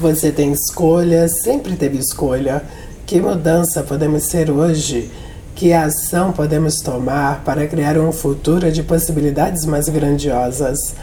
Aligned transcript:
Você 0.00 0.30
tem 0.30 0.52
escolha, 0.52 1.26
sempre 1.28 1.74
teve 1.74 1.98
escolha. 1.98 2.62
Que 3.04 3.20
mudança 3.20 3.82
podemos 3.82 4.26
ser 4.26 4.48
hoje? 4.48 5.10
Que 5.56 5.72
ação 5.72 6.30
podemos 6.30 6.76
tomar 6.76 7.42
para 7.42 7.66
criar 7.66 7.98
um 7.98 8.12
futuro 8.12 8.70
de 8.70 8.84
possibilidades 8.84 9.64
mais 9.64 9.88
grandiosas? 9.88 10.94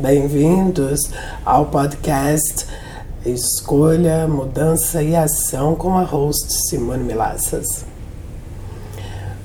Bem-vindos 0.00 1.08
ao 1.44 1.66
podcast 1.66 2.66
Escolha, 3.24 4.26
Mudança 4.26 5.00
e 5.04 5.14
Ação 5.14 5.76
com 5.76 5.96
a 5.96 6.02
host 6.02 6.52
Simone 6.68 7.04
Milassas. 7.04 7.84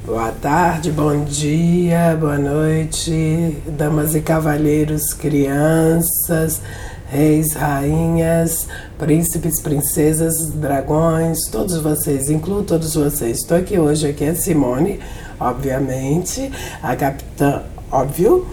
Boa 0.07 0.31
tarde, 0.31 0.89
bom 0.89 1.23
dia, 1.23 2.17
boa 2.19 2.37
noite, 2.37 3.57
damas 3.67 4.15
e 4.15 4.21
cavalheiros, 4.21 5.13
crianças, 5.13 6.61
reis, 7.09 7.53
rainhas, 7.53 8.67
príncipes, 8.97 9.59
princesas, 9.59 10.49
dragões, 10.51 11.47
todos 11.49 11.79
vocês, 11.79 12.29
incluo 12.29 12.63
todos 12.63 12.95
vocês. 12.95 13.39
Estou 13.39 13.57
aqui 13.57 13.79
hoje, 13.79 14.09
aqui 14.09 14.25
é 14.25 14.33
Simone, 14.33 14.99
obviamente, 15.39 16.51
a 16.83 16.95
capitã, 16.95 17.63
óbvio. 17.91 18.45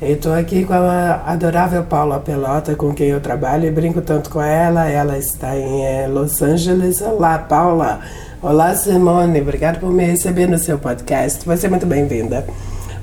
Estou 0.00 0.34
aqui 0.34 0.64
com 0.64 0.72
a 0.72 1.22
adorável 1.26 1.84
Paula 1.84 2.18
Pelota, 2.18 2.74
com 2.74 2.92
quem 2.92 3.06
eu 3.06 3.20
trabalho 3.20 3.68
e 3.68 3.70
brinco 3.70 4.00
tanto 4.00 4.30
com 4.30 4.42
ela. 4.42 4.88
Ela 4.88 5.16
está 5.16 5.56
em 5.56 5.84
é, 5.84 6.08
Los 6.08 6.42
Angeles. 6.42 7.00
Olá, 7.00 7.38
Paula. 7.38 8.00
Olá, 8.42 8.74
Simone. 8.74 9.40
Obrigada 9.40 9.78
por 9.78 9.92
me 9.92 10.04
receber 10.04 10.48
no 10.48 10.58
seu 10.58 10.76
podcast. 10.76 11.46
Você 11.46 11.68
é 11.68 11.70
muito 11.70 11.86
bem-vinda. 11.86 12.44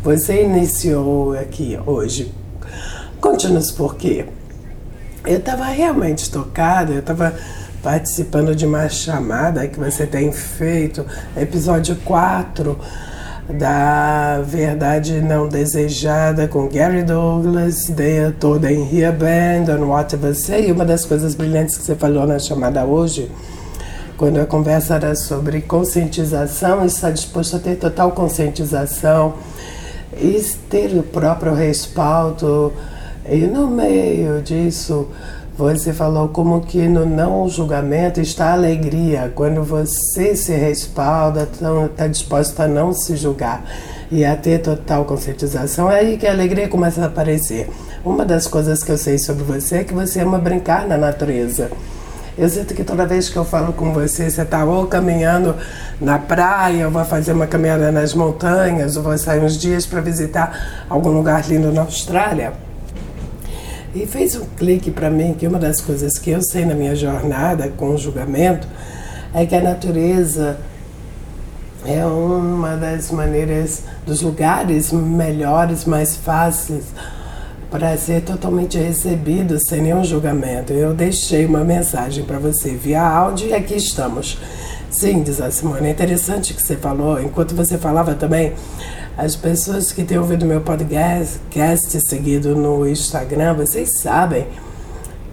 Você 0.04 0.44
iniciou 0.44 1.40
aqui 1.40 1.80
hoje. 1.86 2.34
Conte-nos 3.22 3.72
por 3.72 3.96
quê. 3.96 4.26
Eu 5.30 5.38
estava 5.38 5.66
realmente 5.66 6.32
tocada, 6.32 6.92
eu 6.92 7.02
estava 7.02 7.36
participando 7.84 8.56
de 8.56 8.66
uma 8.66 8.90
chamada 8.90 9.68
que 9.68 9.80
você 9.80 10.08
tem 10.08 10.32
feito, 10.32 11.06
episódio 11.38 11.96
4 11.98 12.76
da 13.48 14.42
Verdade 14.42 15.22
Não 15.22 15.48
Desejada 15.48 16.48
com 16.48 16.68
Gary 16.68 17.04
Douglas, 17.04 17.90
ideia 17.90 18.36
toda 18.40 18.72
em 18.72 18.82
Here 18.82 19.16
Band, 19.16 19.72
on 19.72 20.18
Você, 20.18 20.62
e 20.62 20.72
uma 20.72 20.84
das 20.84 21.06
coisas 21.06 21.36
brilhantes 21.36 21.78
que 21.78 21.84
você 21.84 21.94
falou 21.94 22.26
na 22.26 22.40
chamada 22.40 22.84
hoje, 22.84 23.32
quando 24.18 24.40
a 24.40 24.48
conversa 24.48 24.96
era 24.96 25.14
sobre 25.14 25.62
conscientização, 25.62 26.84
está 26.84 27.12
disposto 27.12 27.56
a 27.56 27.60
ter 27.60 27.76
total 27.76 28.14
conscientização 28.14 29.36
e 30.12 30.42
ter 30.72 30.98
o 30.98 31.04
próprio 31.04 31.54
respaldo 31.54 32.74
e 33.32 33.46
no 33.46 33.68
meio 33.68 34.42
disso, 34.42 35.08
você 35.56 35.92
falou 35.94 36.30
como 36.30 36.62
que 36.62 36.88
no 36.88 37.06
não 37.06 37.48
julgamento 37.48 38.20
está 38.20 38.46
a 38.46 38.54
alegria, 38.54 39.32
quando 39.36 39.62
você 39.62 40.36
se 40.36 40.54
respalda, 40.54 41.44
está 41.44 42.08
disposto 42.08 42.60
a 42.62 42.68
não 42.68 42.92
se 42.92 43.16
julgar 43.16 43.64
e 44.10 44.26
a 44.26 44.36
ter 44.36 44.60
total 44.60 45.06
conscientização, 45.06 45.92
é 45.92 46.00
aí 46.00 46.18
que 46.18 46.26
a 46.26 46.32
alegria 46.32 46.68
começa 46.68 47.02
a 47.02 47.06
aparecer. 47.06 47.70
Uma 48.04 48.26
das 48.26 48.48
coisas 48.48 48.82
que 48.82 48.92
eu 48.92 48.98
sei 48.98 49.20
sobre 49.20 49.44
você 49.44 49.80
é 49.80 49.84
que 49.84 49.94
você 49.94 50.22
ama 50.22 50.40
brincar 50.40 50.88
na 50.88 50.98
natureza. 50.98 51.70
Eu 52.38 52.48
sinto 52.48 52.74
que 52.74 52.84
toda 52.86 53.06
vez 53.06 53.28
que 53.28 53.38
eu 53.38 53.44
falo 53.44 53.74
com 53.74 53.94
você, 53.94 54.30
você 54.30 54.42
está 54.42 54.64
ou 54.64 54.88
caminhando 54.88 55.56
na 56.00 56.18
praia, 56.18 56.86
ou 56.86 56.92
vai 56.92 57.06
fazer 57.06 57.34
uma 57.34 57.46
caminhada 57.46 57.92
nas 57.92 58.14
montanhas, 58.14 58.96
ou 58.96 59.04
vai 59.04 59.18
sair 59.18 59.44
uns 59.44 59.58
dias 59.58 59.86
para 59.86 60.00
visitar 60.00 60.86
algum 60.90 61.12
lugar 61.12 61.46
lindo 61.48 61.72
na 61.72 61.82
Austrália 61.82 62.69
e 63.94 64.06
fez 64.06 64.36
um 64.36 64.46
clique 64.58 64.92
para 64.92 65.10
mim 65.10 65.34
que 65.34 65.48
uma 65.48 65.60
das 65.60 65.82
coisas 65.82 66.18
que 66.18 66.30
eu 66.30 66.42
sei 66.42 66.66
na 66.66 66.74
minha 66.74 66.96
jornada 66.96 67.70
com 67.70 67.90
o 67.90 67.98
julgamento 67.98 68.68
é 69.34 69.46
que 69.46 69.56
a 69.56 69.62
natureza 69.62 70.60
é 71.86 72.06
uma 72.06 72.76
das 72.76 73.10
maneiras, 73.10 73.84
dos 74.06 74.22
lugares 74.22 74.92
melhores, 74.92 75.86
mais 75.86 76.16
fáceis 76.16 76.86
para 77.70 77.96
ser 77.98 78.22
totalmente 78.22 78.78
recebido 78.78 79.60
sem 79.60 79.82
nenhum 79.82 80.04
julgamento. 80.04 80.74
Eu 80.74 80.94
deixei 80.94 81.46
uma 81.46 81.64
mensagem 81.64 82.24
para 82.24 82.40
você 82.40 82.72
via 82.72 83.02
áudio 83.02 83.50
e 83.50 83.54
aqui 83.54 83.76
estamos. 83.76 84.40
Sim, 84.90 85.22
diz 85.22 85.40
a 85.40 85.52
Simone, 85.52 85.88
é 85.88 85.92
interessante 85.92 86.54
que 86.54 86.62
você 86.62 86.76
falou, 86.76 87.22
enquanto 87.22 87.54
você 87.54 87.78
falava 87.78 88.16
também, 88.16 88.54
as 89.16 89.36
pessoas 89.36 89.92
que 89.92 90.04
têm 90.04 90.18
ouvido 90.18 90.46
meu 90.46 90.62
podcast 90.62 92.02
seguido 92.02 92.56
no 92.56 92.88
Instagram, 92.88 93.54
vocês 93.54 94.00
sabem 94.00 94.48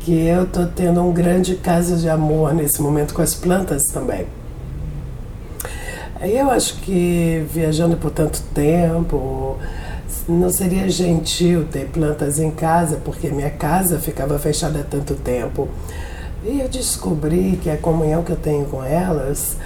que 0.01 0.27
eu 0.27 0.45
estou 0.45 0.67
tendo 0.67 1.01
um 1.01 1.13
grande 1.13 1.55
caso 1.55 1.97
de 1.97 2.09
amor 2.09 2.53
nesse 2.53 2.83
momento 2.83 3.15
com 3.15 3.23
as 3.23 3.35
plantas 3.35 3.85
também. 3.85 4.27
Eu 6.21 6.51
acho 6.51 6.77
que 6.77 7.47
viajando 7.53 7.97
por 7.97 8.11
tanto 8.11 8.43
tempo, 8.55 9.59
não 10.29 10.51
seria 10.51 10.89
gentil 10.89 11.65
ter 11.65 11.87
plantas 11.87 12.39
em 12.39 12.51
casa, 12.51 13.01
porque 13.05 13.29
minha 13.29 13.51
casa 13.51 13.99
ficava 13.99 14.39
fechada 14.39 14.81
há 14.81 14.85
tanto 14.85 15.15
tempo. 15.15 15.69
E 16.45 16.61
eu 16.61 16.69
descobri 16.69 17.59
que 17.63 17.71
a 17.71 17.77
comunhão 17.77 18.23
que 18.23 18.33
eu 18.33 18.37
tenho 18.37 18.65
com 18.67 18.83
elas 18.83 19.57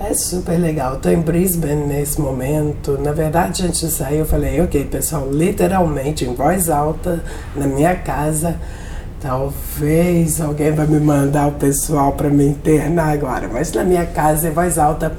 é 0.00 0.12
super 0.14 0.58
legal. 0.58 0.96
Estou 0.96 1.12
em 1.12 1.20
Brisbane 1.20 1.86
nesse 1.86 2.20
momento. 2.20 2.98
Na 2.98 3.12
verdade, 3.12 3.64
antes 3.64 3.80
de 3.80 3.90
sair, 3.90 4.18
eu 4.18 4.26
falei, 4.26 4.60
ok, 4.60 4.84
pessoal, 4.84 5.28
literalmente, 5.30 6.24
em 6.24 6.34
voz 6.34 6.68
alta, 6.68 7.22
na 7.54 7.66
minha 7.66 7.94
casa. 7.94 8.56
Talvez 9.20 10.40
alguém 10.40 10.72
vai 10.72 10.86
me 10.86 11.00
mandar 11.00 11.48
o 11.48 11.52
pessoal 11.52 12.12
para 12.12 12.28
me 12.28 12.46
internar 12.46 13.12
agora, 13.14 13.48
mas 13.50 13.72
na 13.72 13.82
minha 13.82 14.04
casa, 14.04 14.48
em 14.48 14.50
voz 14.50 14.76
alta, 14.76 15.16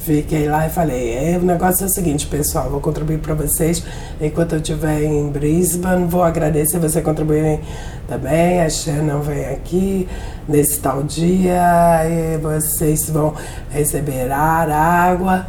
Fiquei 0.00 0.48
lá 0.48 0.66
e 0.66 0.70
falei, 0.70 1.12
é, 1.12 1.36
o 1.36 1.44
negócio 1.44 1.84
é 1.84 1.86
o 1.86 1.90
seguinte, 1.90 2.26
pessoal, 2.26 2.70
vou 2.70 2.80
contribuir 2.80 3.18
para 3.18 3.34
vocês 3.34 3.84
enquanto 4.18 4.54
eu 4.54 4.58
estiver 4.58 5.02
em 5.02 5.28
Brisbane, 5.28 6.06
vou 6.06 6.22
agradecer 6.22 6.78
você 6.78 7.02
contribuírem 7.02 7.60
também, 8.08 8.62
a 8.62 8.70
Shannon 8.70 9.20
vem 9.20 9.44
aqui 9.44 10.08
nesse 10.48 10.80
tal 10.80 11.02
dia 11.02 12.00
e 12.08 12.38
vocês 12.38 13.10
vão 13.10 13.34
receber 13.68 14.32
ar, 14.32 14.70
água. 14.70 15.46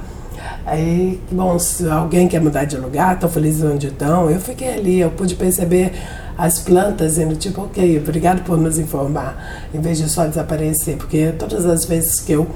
Aí, 0.65 1.21
bom, 1.31 1.57
se 1.57 1.89
alguém 1.89 2.27
quer 2.27 2.41
mudar 2.41 2.65
de 2.65 2.75
lugar, 2.75 3.15
estou 3.15 3.29
feliz 3.29 3.63
onde 3.63 3.87
estão. 3.87 4.29
Eu 4.29 4.39
fiquei 4.41 4.73
ali, 4.73 4.99
eu 4.99 5.11
pude 5.11 5.35
perceber 5.35 5.93
as 6.37 6.59
plantas 6.59 7.17
indo 7.17 7.37
tipo, 7.37 7.61
ok, 7.61 7.99
obrigado 7.99 8.43
por 8.43 8.57
nos 8.57 8.77
informar, 8.77 9.63
em 9.73 9.79
vez 9.79 9.97
de 9.97 10.09
só 10.09 10.25
desaparecer, 10.25 10.97
porque 10.97 11.31
todas 11.39 11.65
as 11.65 11.85
vezes 11.85 12.19
que 12.19 12.33
eu 12.33 12.47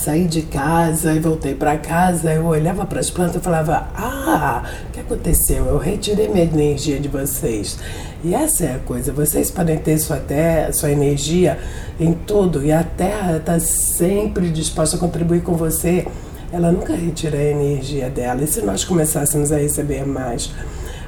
saí 0.00 0.26
de 0.26 0.42
casa 0.42 1.12
e 1.12 1.20
voltei 1.20 1.54
para 1.54 1.76
casa, 1.76 2.32
eu 2.32 2.46
olhava 2.46 2.86
para 2.86 3.00
as 3.00 3.10
plantas 3.10 3.36
e 3.36 3.40
falava: 3.40 3.88
Ah, 3.94 4.62
o 4.88 4.92
que 4.92 5.00
aconteceu? 5.00 5.66
Eu 5.66 5.76
retirei 5.76 6.28
minha 6.28 6.44
energia 6.44 6.98
de 6.98 7.08
vocês. 7.08 7.78
E 8.24 8.34
essa 8.34 8.64
é 8.64 8.74
a 8.76 8.78
coisa: 8.78 9.12
vocês 9.12 9.50
podem 9.50 9.76
ter 9.76 9.98
sua, 9.98 10.16
terra, 10.16 10.72
sua 10.72 10.90
energia 10.90 11.58
em 11.98 12.14
tudo 12.14 12.64
e 12.64 12.72
a 12.72 12.82
terra 12.82 13.36
está 13.36 13.60
sempre 13.60 14.48
disposta 14.48 14.96
a 14.96 14.98
contribuir 14.98 15.42
com 15.42 15.54
você. 15.54 16.06
Ela 16.50 16.72
nunca 16.72 16.94
retira 16.94 17.36
a 17.36 17.44
energia 17.44 18.08
dela. 18.08 18.42
E 18.42 18.46
se 18.46 18.62
nós 18.62 18.84
começássemos 18.84 19.52
a 19.52 19.58
receber 19.58 20.04
mais? 20.06 20.50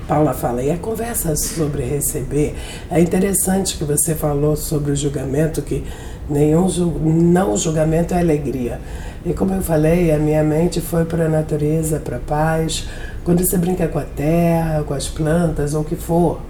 Paula 0.07 0.35
fala, 0.35 0.63
e 0.63 0.71
a 0.71 0.77
conversa 0.77 1.35
sobre 1.37 1.85
receber, 1.85 2.55
é 2.91 3.01
interessante 3.01 3.77
que 3.77 3.85
você 3.85 4.15
falou 4.15 4.57
sobre 4.57 4.93
o 4.93 4.97
julgamento, 4.97 5.63
que 5.63 5.85
Nenhum 6.33 6.67
não 7.05 7.57
julgamento 7.57 8.15
é 8.15 8.21
alegria. 8.21 8.81
E 9.25 9.35
como 9.35 9.53
eu 9.53 9.63
falei, 9.63 10.11
a 10.11 10.19
minha 10.19 10.43
mente 10.43 10.81
foi 10.81 11.05
para 11.05 11.27
a 11.27 11.29
natureza, 11.29 12.01
para 12.01 12.17
a 12.17 12.21
paz. 12.21 12.89
Quando 13.23 13.45
você 13.45 13.59
brinca 13.59 13.87
com 13.87 13.99
a 13.99 14.05
terra, 14.05 14.83
com 14.83 14.95
as 14.95 15.09
plantas, 15.09 15.75
ou 15.75 15.83
o 15.83 15.85
que 15.85 15.95
for, 15.95 16.41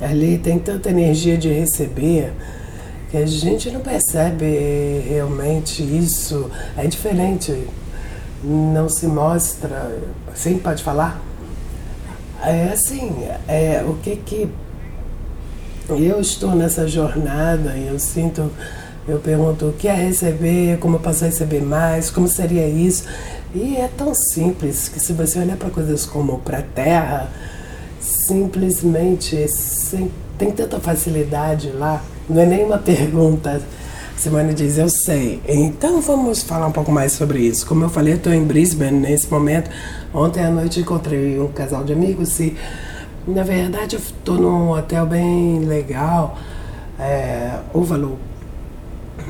ali 0.00 0.36
tem 0.36 0.58
tanta 0.58 0.90
energia 0.90 1.38
de 1.38 1.48
receber 1.48 2.32
que 3.10 3.16
a 3.16 3.26
gente 3.26 3.70
não 3.70 3.80
percebe 3.80 5.02
realmente 5.08 5.82
isso. 5.82 6.50
É 6.76 6.86
diferente, 6.86 7.66
não 8.44 8.90
se 8.90 9.06
mostra. 9.06 9.98
Sim, 10.34 10.58
pode 10.58 10.82
falar? 10.82 11.20
É 12.42 12.72
assim, 12.74 13.26
é, 13.48 13.82
o 13.88 13.94
que 13.94 14.16
que 14.16 14.50
eu 15.88 16.20
estou 16.20 16.54
nessa 16.54 16.88
jornada 16.88 17.76
e 17.76 17.88
eu 17.88 17.98
sinto, 17.98 18.50
eu 19.06 19.18
pergunto 19.18 19.66
o 19.66 19.72
que 19.72 19.86
é 19.86 19.94
receber, 19.94 20.78
como 20.78 20.96
eu 20.96 21.00
posso 21.00 21.24
receber 21.24 21.60
mais, 21.60 22.10
como 22.10 22.26
seria 22.26 22.66
isso. 22.66 23.04
E 23.54 23.76
é 23.76 23.88
tão 23.96 24.14
simples 24.14 24.88
que 24.88 24.98
se 24.98 25.12
você 25.12 25.38
olhar 25.38 25.56
para 25.56 25.70
coisas 25.70 26.06
como 26.06 26.38
para 26.38 26.58
a 26.58 26.62
terra, 26.62 27.30
simplesmente 28.00 29.46
sem, 29.48 30.10
tem 30.38 30.50
tanta 30.50 30.80
facilidade 30.80 31.70
lá, 31.70 32.02
não 32.28 32.40
é 32.40 32.46
nem 32.46 32.64
uma 32.64 32.78
pergunta. 32.78 33.60
Simone 34.16 34.54
diz, 34.54 34.78
eu 34.78 34.88
sei. 34.88 35.42
Então 35.46 36.00
vamos 36.00 36.42
falar 36.42 36.66
um 36.66 36.72
pouco 36.72 36.90
mais 36.90 37.12
sobre 37.12 37.40
isso. 37.40 37.66
Como 37.66 37.84
eu 37.84 37.90
falei, 37.90 38.14
eu 38.14 38.16
estou 38.16 38.32
em 38.32 38.44
Brisbane 38.44 38.98
nesse 38.98 39.30
momento. 39.30 39.70
Ontem 40.14 40.42
à 40.42 40.50
noite 40.50 40.80
encontrei 40.80 41.38
um 41.38 41.48
casal 41.48 41.84
de 41.84 41.92
amigos 41.92 42.38
e 42.38 42.56
na 43.26 43.42
verdade, 43.42 43.96
eu 43.96 44.00
estou 44.00 44.36
num 44.36 44.70
hotel 44.70 45.06
bem 45.06 45.60
legal, 45.60 46.38
é. 46.98 47.58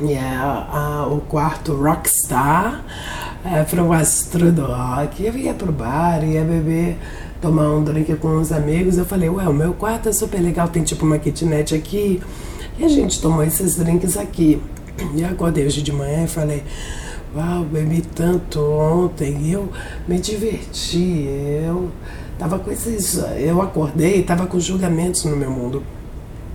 E 0.02 0.12
é 0.12 0.20
a, 0.20 1.06
o 1.08 1.20
quarto 1.20 1.74
Rockstar 1.74 2.84
é, 3.44 3.62
para 3.62 3.82
o 3.82 3.92
astro 3.92 4.50
do 4.50 4.62
rock. 4.62 5.24
Eu 5.24 5.36
ia 5.36 5.54
pro 5.54 5.70
bar, 5.70 6.24
ia 6.24 6.42
beber, 6.42 6.98
tomar 7.40 7.70
um 7.70 7.84
drink 7.84 8.14
com 8.16 8.40
os 8.40 8.50
amigos. 8.50 8.98
Eu 8.98 9.04
falei, 9.04 9.28
ué, 9.28 9.46
o 9.48 9.52
meu 9.52 9.74
quarto 9.74 10.08
é 10.08 10.12
super 10.12 10.40
legal, 10.40 10.68
tem 10.68 10.82
tipo 10.82 11.04
uma 11.04 11.18
kitnet 11.18 11.74
aqui. 11.74 12.20
E 12.78 12.84
a 12.84 12.88
gente 12.88 13.20
tomou 13.20 13.44
esses 13.44 13.76
drinks 13.76 14.16
aqui. 14.16 14.60
E 15.14 15.24
acordei 15.24 15.66
hoje 15.66 15.82
de 15.82 15.92
manhã 15.92 16.24
e 16.24 16.28
falei, 16.28 16.64
uau, 17.36 17.64
bebi 17.64 18.00
tanto 18.00 18.60
ontem. 18.60 19.52
Eu 19.52 19.68
me 20.08 20.18
diverti. 20.18 21.28
Eu 21.64 21.90
tava 22.38 22.58
com 22.58 22.70
esses. 22.70 23.22
Eu 23.38 23.60
acordei 23.60 24.22
tava 24.22 24.46
com 24.46 24.58
julgamentos 24.58 25.24
no 25.24 25.36
meu 25.36 25.50
mundo. 25.50 25.82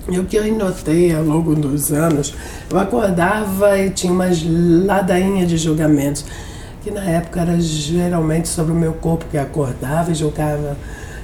E 0.09 0.17
o 0.17 0.25
que 0.25 0.37
eu 0.37 0.57
notei 0.57 1.13
ao 1.15 1.23
longo 1.23 1.53
dos 1.53 1.91
anos, 1.91 2.33
eu 2.69 2.79
acordava 2.79 3.77
e 3.77 3.91
tinha 3.91 4.11
umas 4.11 4.41
ladainhas 4.43 5.47
de 5.47 5.57
julgamentos, 5.57 6.25
que 6.81 6.89
na 6.89 7.03
época 7.03 7.41
era 7.41 7.59
geralmente 7.59 8.47
sobre 8.47 8.71
o 8.71 8.75
meu 8.75 8.93
corpo, 8.93 9.25
que 9.29 9.37
acordava 9.37 10.11
e 10.11 10.15
julgava 10.15 10.75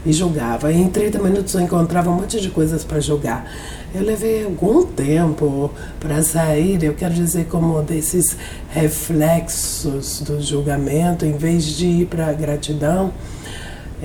e 0.05 0.13
julgava. 0.13 0.71
E 0.71 0.79
em 0.79 0.87
30 0.87 1.17
minutos 1.19 1.55
eu 1.55 1.61
encontrava 1.61 2.11
um 2.11 2.15
monte 2.15 2.39
de 2.39 2.49
coisas 2.49 2.83
para 2.83 2.99
julgar. 2.99 3.49
Eu 3.93 4.03
levei 4.03 4.43
algum 4.43 4.85
tempo 4.85 5.71
para 5.99 6.21
sair, 6.21 6.83
eu 6.83 6.93
quero 6.93 7.13
dizer, 7.13 7.45
como 7.45 7.81
desses 7.81 8.37
reflexos 8.69 10.21
do 10.21 10.39
julgamento, 10.39 11.25
em 11.25 11.35
vez 11.35 11.63
de 11.63 11.87
ir 11.87 12.05
para 12.05 12.27
a 12.27 12.33
gratidão 12.33 13.11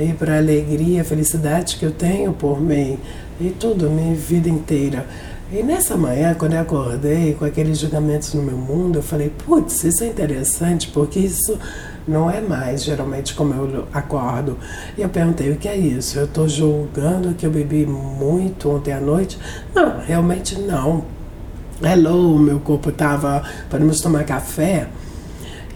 e 0.00 0.14
para 0.14 0.34
a 0.34 0.38
alegria, 0.38 1.02
a 1.02 1.04
felicidade 1.04 1.76
que 1.76 1.84
eu 1.84 1.92
tenho 1.92 2.32
por 2.32 2.58
mim 2.58 2.98
e 3.38 3.50
tudo, 3.50 3.90
minha 3.90 4.14
vida 4.14 4.48
inteira. 4.48 5.06
E 5.52 5.62
nessa 5.62 5.94
manhã, 5.94 6.34
quando 6.34 6.54
eu 6.54 6.60
acordei 6.60 7.34
com 7.34 7.44
aqueles 7.44 7.78
julgamentos 7.78 8.32
no 8.32 8.42
meu 8.42 8.56
mundo, 8.56 9.00
eu 9.00 9.02
falei, 9.02 9.30
putz, 9.44 9.84
isso 9.84 10.02
é 10.02 10.06
interessante, 10.06 10.88
porque 10.88 11.18
isso 11.18 11.58
não 12.08 12.30
é 12.30 12.40
mais 12.40 12.82
geralmente 12.82 13.34
como 13.34 13.52
eu 13.52 13.86
acordo. 13.92 14.56
E 14.96 15.02
eu 15.02 15.08
perguntei, 15.08 15.50
o 15.50 15.56
que 15.56 15.68
é 15.68 15.76
isso? 15.76 16.18
Eu 16.18 16.24
estou 16.24 16.48
julgando 16.48 17.34
que 17.34 17.44
eu 17.44 17.50
bebi 17.50 17.84
muito 17.84 18.70
ontem 18.70 18.92
à 18.92 19.00
noite? 19.00 19.38
Não, 19.74 19.98
realmente 19.98 20.58
não. 20.58 21.04
Hello, 21.82 22.38
meu 22.38 22.60
corpo 22.60 22.88
estava, 22.88 23.42
podemos 23.68 24.00
tomar 24.00 24.24
café? 24.24 24.88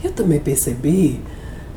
Eu 0.02 0.12
também 0.12 0.38
percebi 0.38 1.20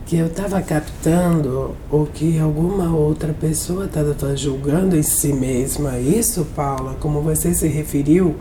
que 0.07 0.15
eu 0.15 0.27
estava 0.27 0.61
captando 0.61 1.75
o 1.91 2.05
que 2.05 2.39
alguma 2.39 2.95
outra 2.95 3.33
pessoa 3.33 3.85
estava 3.85 4.37
julgando 4.37 4.95
em 4.95 5.03
si 5.03 5.33
mesma. 5.33 5.99
Isso, 5.99 6.47
Paula, 6.55 6.95
como 7.01 7.21
você 7.21 7.53
se 7.53 7.67
referiu, 7.67 8.33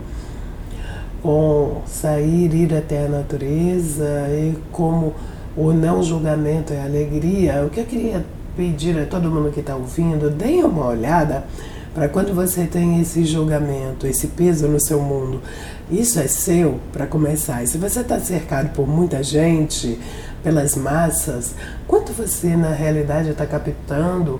com 1.21 1.81
sair, 1.85 2.53
ir 2.53 2.73
até 2.73 3.05
a 3.05 3.09
natureza 3.09 4.29
e 4.29 4.55
como 4.71 5.13
o 5.57 5.73
não 5.73 6.01
julgamento 6.01 6.71
é 6.71 6.81
alegria. 6.81 7.65
O 7.65 7.69
que 7.69 7.81
eu 7.81 7.85
queria 7.85 8.25
pedir 8.55 8.97
a 8.97 9.05
todo 9.05 9.29
mundo 9.29 9.51
que 9.51 9.59
está 9.59 9.75
ouvindo, 9.75 10.29
deem 10.29 10.63
uma 10.63 10.87
olhada 10.87 11.43
para 11.97 12.07
quando 12.07 12.31
você 12.31 12.67
tem 12.67 13.01
esse 13.01 13.25
julgamento, 13.25 14.05
esse 14.05 14.27
peso 14.27 14.67
no 14.67 14.79
seu 14.79 15.01
mundo. 15.01 15.41
Isso 15.89 16.19
é 16.19 16.27
seu 16.27 16.79
para 16.93 17.07
começar. 17.07 17.63
E 17.63 17.67
se 17.67 17.79
você 17.79 18.01
está 18.01 18.19
cercado 18.19 18.71
por 18.71 18.87
muita 18.87 19.23
gente, 19.23 19.99
pelas 20.43 20.75
massas, 20.75 21.55
quanto 21.87 22.13
você 22.13 22.55
na 22.55 22.69
realidade 22.69 23.31
está 23.31 23.47
captando 23.47 24.39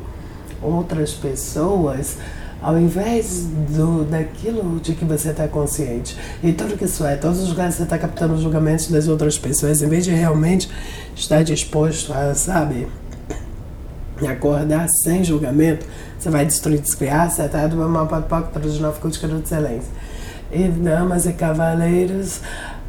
outras 0.62 1.14
pessoas 1.14 2.18
ao 2.62 2.78
invés 2.78 3.48
do, 3.76 4.04
daquilo 4.04 4.80
de 4.80 4.94
que 4.94 5.04
você 5.04 5.32
está 5.32 5.48
consciente. 5.48 6.16
E 6.44 6.54
tudo 6.54 6.78
que 6.78 6.86
isso 6.86 7.04
é, 7.04 7.16
todos 7.16 7.42
os 7.42 7.50
lugares 7.50 7.74
você 7.74 7.84
está 7.84 7.98
captando 7.98 8.36
os 8.36 8.42
julgamentos 8.42 8.92
das 8.92 9.08
outras 9.08 9.36
pessoas, 9.36 9.82
em 9.82 9.90
vez 9.90 10.06
de 10.06 10.12
realmente 10.12 10.70
estar 11.16 11.44
disposto 11.44 12.14
a, 12.14 12.36
sabe, 12.36 12.88
acordar 14.30 14.88
sem 14.90 15.24
julgamento, 15.24 15.88
você 16.18 16.30
vai 16.30 16.46
destruir, 16.46 16.80
descriar, 16.80 17.28
acertar 17.28 17.70
do 17.70 17.78
mal 17.78 18.08
para 18.08 18.44
o 18.56 18.60
de 18.60 18.82
novo 18.82 19.00
culto 19.00 19.28
de 19.28 19.36
excelência. 19.36 19.90
E 20.52 20.68
damas 20.68 21.26
e 21.26 21.34
cavaleiros, 21.34 22.42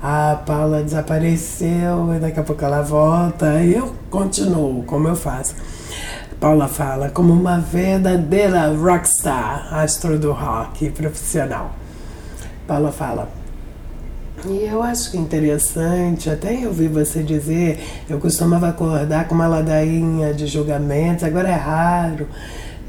a 0.03 0.39
Paula 0.47 0.83
desapareceu 0.83 2.15
e 2.15 2.21
daqui 2.21 2.39
a 2.39 2.43
pouco 2.43 2.65
ela 2.65 2.83
volta 2.83 3.61
e 3.61 3.75
eu 3.75 3.95
continuo 4.11 4.83
como 4.85 5.09
eu 5.09 5.17
faço. 5.17 5.55
Paula 6.41 6.69
fala 6.69 7.11
como 7.11 7.33
uma 7.33 7.59
verdadeira 7.59 8.73
rockstar, 8.73 9.75
astro 9.75 10.19
do 10.19 10.31
rock 10.31 10.89
profissional. 10.91 11.73
Paula 12.67 12.93
fala. 12.93 13.29
E 14.47 14.65
eu 14.65 14.81
acho 14.81 15.11
que 15.11 15.17
é 15.17 15.21
interessante, 15.21 16.31
até 16.31 16.55
eu 16.63 16.69
ouvi 16.69 16.87
você 16.87 17.25
dizer, 17.25 18.05
eu 18.09 18.21
costumava 18.21 18.69
acordar 18.69 19.27
com 19.27 19.35
uma 19.35 19.49
ladainha 19.49 20.33
de 20.33 20.47
julgamentos, 20.47 21.25
agora 21.25 21.49
é 21.49 21.55
raro. 21.55 22.29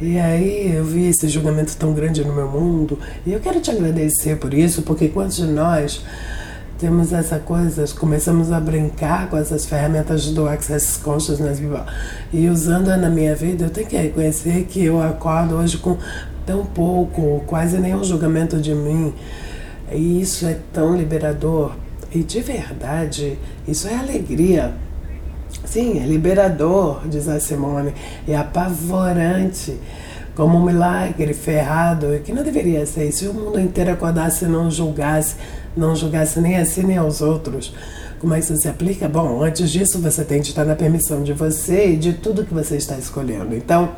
E 0.02 0.18
aí 0.18 0.74
eu 0.76 0.86
vi 0.86 1.08
esse 1.08 1.28
julgamento 1.28 1.76
tão 1.76 1.94
grande 1.94 2.24
no 2.24 2.34
meu 2.34 2.48
mundo, 2.48 2.98
e 3.26 3.34
eu 3.34 3.40
quero 3.40 3.60
te 3.60 3.70
agradecer 3.70 4.38
por 4.38 4.54
isso, 4.54 4.82
porque 4.84 5.10
quantos 5.10 5.36
de 5.36 5.46
nós 5.46 6.02
temos 6.80 7.12
essa 7.12 7.38
coisa, 7.38 7.84
começamos 8.00 8.54
a 8.54 8.60
brincar 8.62 9.30
com 9.30 9.36
essas 9.36 9.66
ferramentas 9.66 10.28
do 10.28 10.48
Access 10.48 10.98
Consciousness 10.98 11.62
e 12.32 12.48
usando 12.48 12.88
na 12.96 13.10
minha 13.10 13.36
vida, 13.36 13.66
eu 13.66 13.70
tenho 13.70 13.88
que 13.88 13.98
reconhecer 13.98 14.64
que 14.64 14.86
eu 14.86 15.02
acordo 15.02 15.56
hoje 15.56 15.78
com 15.78 15.98
tão 16.46 16.66
pouco, 16.66 17.44
quase 17.46 17.78
nenhum 17.78 18.02
julgamento 18.02 18.58
de 18.62 18.74
mim. 18.74 19.14
E 19.92 20.22
isso 20.22 20.46
é 20.46 20.58
tão 20.72 20.96
liberador. 20.96 21.76
E 22.12 22.24
de 22.24 22.40
verdade, 22.42 23.38
isso 23.68 23.88
é 23.88 23.96
alegria. 23.96 24.74
Sim, 25.70 26.02
é 26.02 26.08
liberador, 26.08 27.02
diz 27.08 27.28
a 27.28 27.40
Simone, 27.40 27.94
é 28.28 28.36
apavorante 28.36 29.78
como 30.36 30.58
um 30.58 30.66
milagre 30.66 31.32
ferrado, 31.32 32.08
que 32.26 32.34
não 32.34 32.44
deveria 32.44 32.88
ser. 32.88 33.12
Se 33.12 33.28
o 33.28 33.34
mundo 33.36 33.60
inteiro 33.60 33.92
acordasse 33.92 34.46
e 34.46 34.48
não 34.48 34.72
julgasse, 34.72 35.36
não 35.78 35.96
julgasse 35.96 36.40
nem 36.40 36.58
a 36.58 36.66
si 36.66 36.82
nem 36.82 36.98
aos 36.98 37.22
outros, 37.22 37.72
como 38.20 38.34
é 38.34 38.40
que 38.40 38.46
isso 38.46 38.58
se 38.58 38.68
aplica? 38.68 39.08
Bom, 39.08 39.44
antes 39.44 39.70
disso 39.70 40.00
você 40.00 40.24
tem 40.24 40.42
de 40.42 40.50
estar 40.50 40.66
na 40.66 40.76
permissão 40.76 41.22
de 41.22 41.34
você 41.34 41.92
e 41.92 41.98
de 41.98 42.14
tudo 42.14 42.44
que 42.44 42.54
você 42.54 42.76
está 42.76 42.98
escolhendo. 42.98 43.56
Então, 43.56 43.92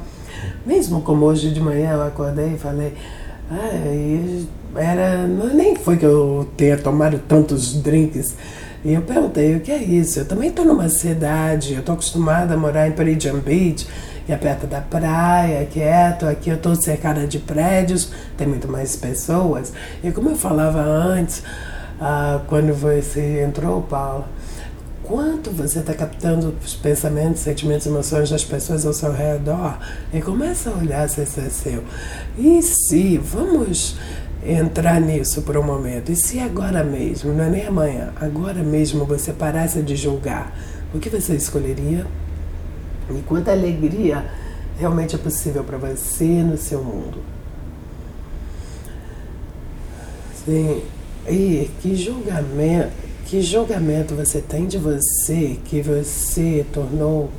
mesmo 0.66 1.02
como 1.02 1.26
hoje 1.26 1.52
de 1.52 1.62
manhã 1.62 1.94
eu 1.94 2.04
acordei 2.04 2.56
e 2.56 2.58
falei, 2.58 2.94
ah, 3.50 4.76
era, 4.76 5.26
nem 5.26 5.78
foi 5.78 5.96
que 5.96 6.06
eu 6.06 6.50
tenha 6.58 6.78
tomado 6.78 7.18
tantos 7.20 7.82
drinks. 7.82 8.36
E 8.84 8.94
eu 8.94 9.02
perguntei, 9.04 9.56
o 9.56 9.60
que 9.60 9.72
é 9.72 9.78
isso? 9.78 10.20
Eu 10.20 10.26
também 10.26 10.50
estou 10.50 10.66
numa 10.66 10.90
cidade, 10.90 11.74
eu 11.74 11.82
estou 11.82 11.94
acostumada 11.94 12.56
a 12.56 12.58
morar 12.58 12.88
em 12.88 12.92
Peridian 12.92 13.40
Beach, 13.40 13.88
e 14.28 14.32
é 14.32 14.36
perto 14.36 14.66
da 14.66 14.82
praia, 14.82 15.66
quieto. 15.66 16.26
Aqui 16.26 16.50
eu 16.50 16.56
estou 16.56 16.76
cercada 16.76 17.28
de 17.28 17.38
prédios, 17.38 18.12
tem 18.38 18.48
muito 18.48 18.68
mais 18.68 18.96
pessoas. 18.96 19.72
E 20.04 20.12
como 20.12 20.32
eu 20.32 20.36
falava 20.36 20.82
antes, 20.82 21.44
ah, 22.00 22.42
quando 22.48 22.74
você 22.74 23.44
entrou, 23.44 23.84
Paulo, 23.84 24.26
quanto 25.04 25.52
você 25.52 25.80
está 25.80 25.94
captando 25.94 26.56
os 26.64 26.74
pensamentos, 26.74 27.42
sentimentos, 27.42 27.86
emoções 27.86 28.30
das 28.30 28.44
pessoas 28.44 28.86
ao 28.86 28.94
seu 28.94 29.12
redor 29.12 29.78
e 30.14 30.22
começa 30.22 30.70
a 30.70 30.74
olhar 30.74 31.08
se 31.10 31.22
isso 31.22 31.40
é 31.40 31.50
seu. 31.50 31.84
E 32.38 32.62
se, 32.62 33.18
vamos 33.18 33.98
entrar 34.46 35.00
nisso 35.00 35.42
por 35.44 35.56
um 35.58 35.64
momento, 35.64 36.12
e 36.12 36.16
se 36.16 36.40
agora 36.40 36.84
mesmo, 36.84 37.34
não 37.34 37.44
é 37.44 37.50
nem 37.50 37.66
amanhã, 37.68 38.12
agora 38.20 38.64
mesmo 38.64 39.06
você 39.06 39.32
parasse 39.32 39.82
de 39.82 39.96
julgar, 39.96 40.56
o 40.94 41.00
que 41.00 41.10
você 41.10 41.36
escolheria? 41.36 42.06
E 43.10 43.22
quanta 43.24 43.52
alegria 43.52 44.26
realmente 44.78 45.16
é 45.16 45.18
possível 45.18 45.64
para 45.64 45.78
você 45.78 46.26
no 46.44 46.58
seu 46.58 46.84
mundo. 46.84 47.20
Sim. 50.44 50.82
E 51.30 51.70
que 51.82 51.96
julgamento, 51.96 52.92
que 53.26 53.42
julgamento 53.42 54.16
você 54.16 54.42
tem 54.42 54.66
de 54.66 54.78
você 54.78 55.60
que 55.66 55.82
você 55.82 56.66
tornou 56.74 57.30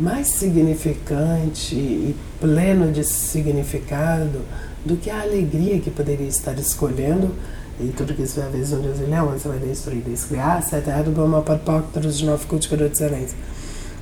mais 0.00 0.28
significante 0.28 1.74
e 1.74 2.16
pleno 2.40 2.90
de 2.90 3.04
significado 3.04 4.40
do 4.88 4.96
que 4.96 5.10
a 5.10 5.20
alegria 5.20 5.78
que 5.78 5.90
poderia 5.90 6.26
estar 6.26 6.58
escolhendo 6.58 7.30
e 7.78 7.88
tudo 7.88 8.14
que 8.14 8.22
isso 8.22 8.40
é 8.40 8.44
a 8.44 8.48
vez 8.48 8.72
um 8.72 8.80
Deus 8.80 8.98
e 8.98 9.02
leão, 9.02 9.26
você 9.26 9.46
vai 9.46 9.58
destruir, 9.58 10.02
descriar, 10.02 10.62
sete 10.62 10.90
do 11.04 11.10
bom, 11.10 11.42
para 11.42 12.00
de 12.00 12.24
novo, 12.24 12.58
de 12.58 12.84
excelência. 12.84 13.36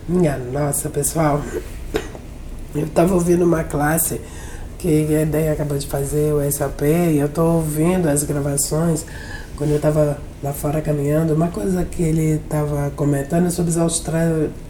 Minha 0.09 0.39
nossa, 0.39 0.89
pessoal. 0.89 1.43
Eu 2.75 2.85
estava 2.85 3.13
ouvindo 3.13 3.45
uma 3.45 3.65
classe 3.65 4.21
que 4.79 5.15
a 5.15 5.23
ideia 5.23 5.53
acabou 5.53 5.77
de 5.77 5.87
fazer, 5.87 6.33
o 6.33 6.51
SAP, 6.51 6.83
e 6.83 7.19
eu 7.19 7.27
estou 7.27 7.57
ouvindo 7.57 8.09
as 8.09 8.23
gravações 8.23 9.05
quando 9.57 9.71
eu 9.71 9.77
estava 9.77 10.19
lá 10.43 10.53
fora 10.53 10.81
caminhando. 10.81 11.35
Uma 11.35 11.49
coisa 11.49 11.85
que 11.85 12.03
ele 12.03 12.37
estava 12.37 12.91
comentando 12.95 13.47
é 13.47 13.51
sobre 13.51 13.73
os 13.73 13.79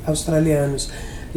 australianos. 0.07 0.89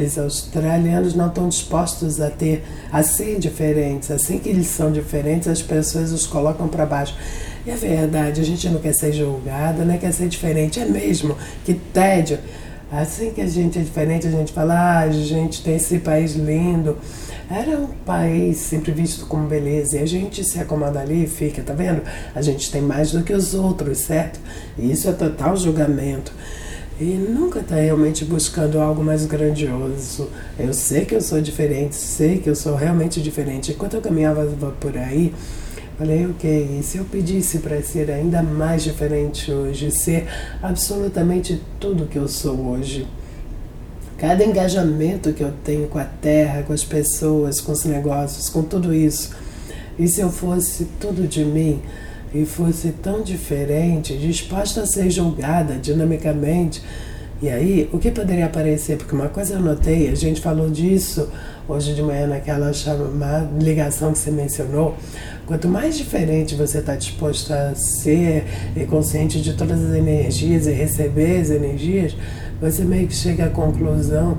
Os 0.03 0.17
australianos 0.17 1.13
não 1.13 1.27
estão 1.27 1.49
dispostos 1.49 2.19
a 2.21 2.29
ter, 2.29 2.63
a 2.91 3.03
ser 3.03 3.39
diferentes. 3.39 4.09
Assim 4.11 4.39
que 4.39 4.49
eles 4.49 4.67
são 4.67 4.91
diferentes, 4.91 5.47
as 5.47 5.61
pessoas 5.61 6.11
os 6.11 6.25
colocam 6.25 6.67
para 6.67 6.85
baixo. 6.85 7.15
E 7.65 7.71
é 7.71 7.75
verdade, 7.75 8.41
a 8.41 8.43
gente 8.43 8.67
não 8.69 8.79
quer 8.79 8.93
ser 8.93 9.11
julgada, 9.13 9.83
não 9.83 9.97
quer 9.97 10.11
ser 10.11 10.27
diferente. 10.27 10.79
É 10.79 10.85
mesmo, 10.85 11.37
que 11.65 11.73
tédio. 11.73 12.39
Assim 12.91 13.31
que 13.31 13.41
a 13.41 13.45
gente 13.45 13.77
é 13.77 13.81
diferente, 13.83 14.25
a 14.25 14.31
gente 14.31 14.51
fala, 14.51 14.73
ah, 14.73 14.99
a 15.01 15.11
gente 15.11 15.61
tem 15.61 15.75
esse 15.75 15.99
país 15.99 16.33
lindo. 16.33 16.97
Era 17.49 17.77
um 17.77 17.87
país 17.87 18.57
sempre 18.57 18.91
visto 18.91 19.25
como 19.25 19.47
beleza 19.47 19.97
e 19.97 20.03
a 20.03 20.05
gente 20.05 20.43
se 20.43 20.59
acomoda 20.59 20.99
ali 20.99 21.23
e 21.23 21.27
fica, 21.27 21.63
tá 21.63 21.73
vendo? 21.73 22.01
A 22.33 22.41
gente 22.41 22.71
tem 22.71 22.81
mais 22.81 23.11
do 23.11 23.23
que 23.23 23.33
os 23.33 23.55
outros, 23.55 23.99
certo? 23.99 24.39
E 24.77 24.91
isso 24.91 25.09
é 25.09 25.13
total 25.13 25.57
julgamento. 25.57 26.31
E 26.99 27.05
nunca 27.05 27.59
está 27.59 27.75
realmente 27.75 28.25
buscando 28.25 28.79
algo 28.79 29.01
mais 29.01 29.25
grandioso. 29.25 30.29
Eu 30.57 30.73
sei 30.73 31.05
que 31.05 31.15
eu 31.15 31.21
sou 31.21 31.39
diferente, 31.39 31.95
sei 31.95 32.39
que 32.39 32.49
eu 32.49 32.55
sou 32.55 32.75
realmente 32.75 33.21
diferente. 33.21 33.71
Enquanto 33.71 33.93
eu 33.93 34.01
caminhava 34.01 34.45
por 34.79 34.97
aí, 34.97 35.33
Falei, 35.99 36.25
ok, 36.27 36.79
e 36.79 36.81
se 36.81 36.97
eu 36.97 37.03
pedisse 37.03 37.59
para 37.59 37.81
ser 37.81 38.09
ainda 38.09 38.41
mais 38.41 38.83
diferente 38.83 39.51
hoje, 39.51 39.91
ser 39.91 40.29
absolutamente 40.63 41.61
tudo 41.77 42.05
que 42.05 42.17
eu 42.17 42.25
sou 42.25 42.57
hoje? 42.69 43.05
Cada 44.17 44.45
engajamento 44.45 45.33
que 45.33 45.43
eu 45.43 45.51
tenho 45.61 45.89
com 45.89 45.99
a 45.99 46.05
terra, 46.05 46.63
com 46.63 46.71
as 46.71 46.85
pessoas, 46.85 47.59
com 47.59 47.73
os 47.73 47.83
negócios, 47.83 48.47
com 48.47 48.63
tudo 48.63 48.93
isso. 48.93 49.31
E 49.97 50.07
se 50.07 50.21
eu 50.21 50.29
fosse 50.29 50.87
tudo 51.01 51.27
de 51.27 51.43
mim 51.43 51.81
e 52.33 52.45
fosse 52.45 52.91
tão 52.91 53.21
diferente, 53.21 54.17
disposta 54.17 54.81
a 54.81 54.85
ser 54.85 55.09
julgada 55.09 55.75
dinamicamente, 55.75 56.81
e 57.41 57.47
aí, 57.47 57.89
o 57.93 57.97
que 57.97 58.11
poderia 58.11 58.47
aparecer? 58.47 58.97
Porque 58.97 59.15
uma 59.15 59.29
coisa 59.29 59.53
eu 59.53 59.61
notei, 59.61 60.09
a 60.09 60.15
gente 60.15 60.41
falou 60.41 60.69
disso 60.69 61.29
hoje 61.69 61.95
de 61.95 62.01
manhã 62.01 62.27
naquela 62.27 62.73
chamada, 62.73 63.47
ligação 63.57 64.11
que 64.11 64.17
você 64.17 64.29
mencionou. 64.29 64.97
Quanto 65.45 65.65
mais 65.69 65.97
diferente 65.97 66.53
você 66.53 66.79
está 66.79 66.97
disposto 66.97 67.53
a 67.53 67.73
ser 67.75 68.43
e 68.75 68.85
consciente 68.85 69.41
de 69.41 69.53
todas 69.53 69.81
as 69.81 69.95
energias 69.95 70.67
e 70.67 70.71
receber 70.71 71.39
as 71.39 71.49
energias, 71.49 72.13
você 72.59 72.83
meio 72.83 73.07
que 73.07 73.15
chega 73.15 73.45
à 73.45 73.49
conclusão 73.49 74.37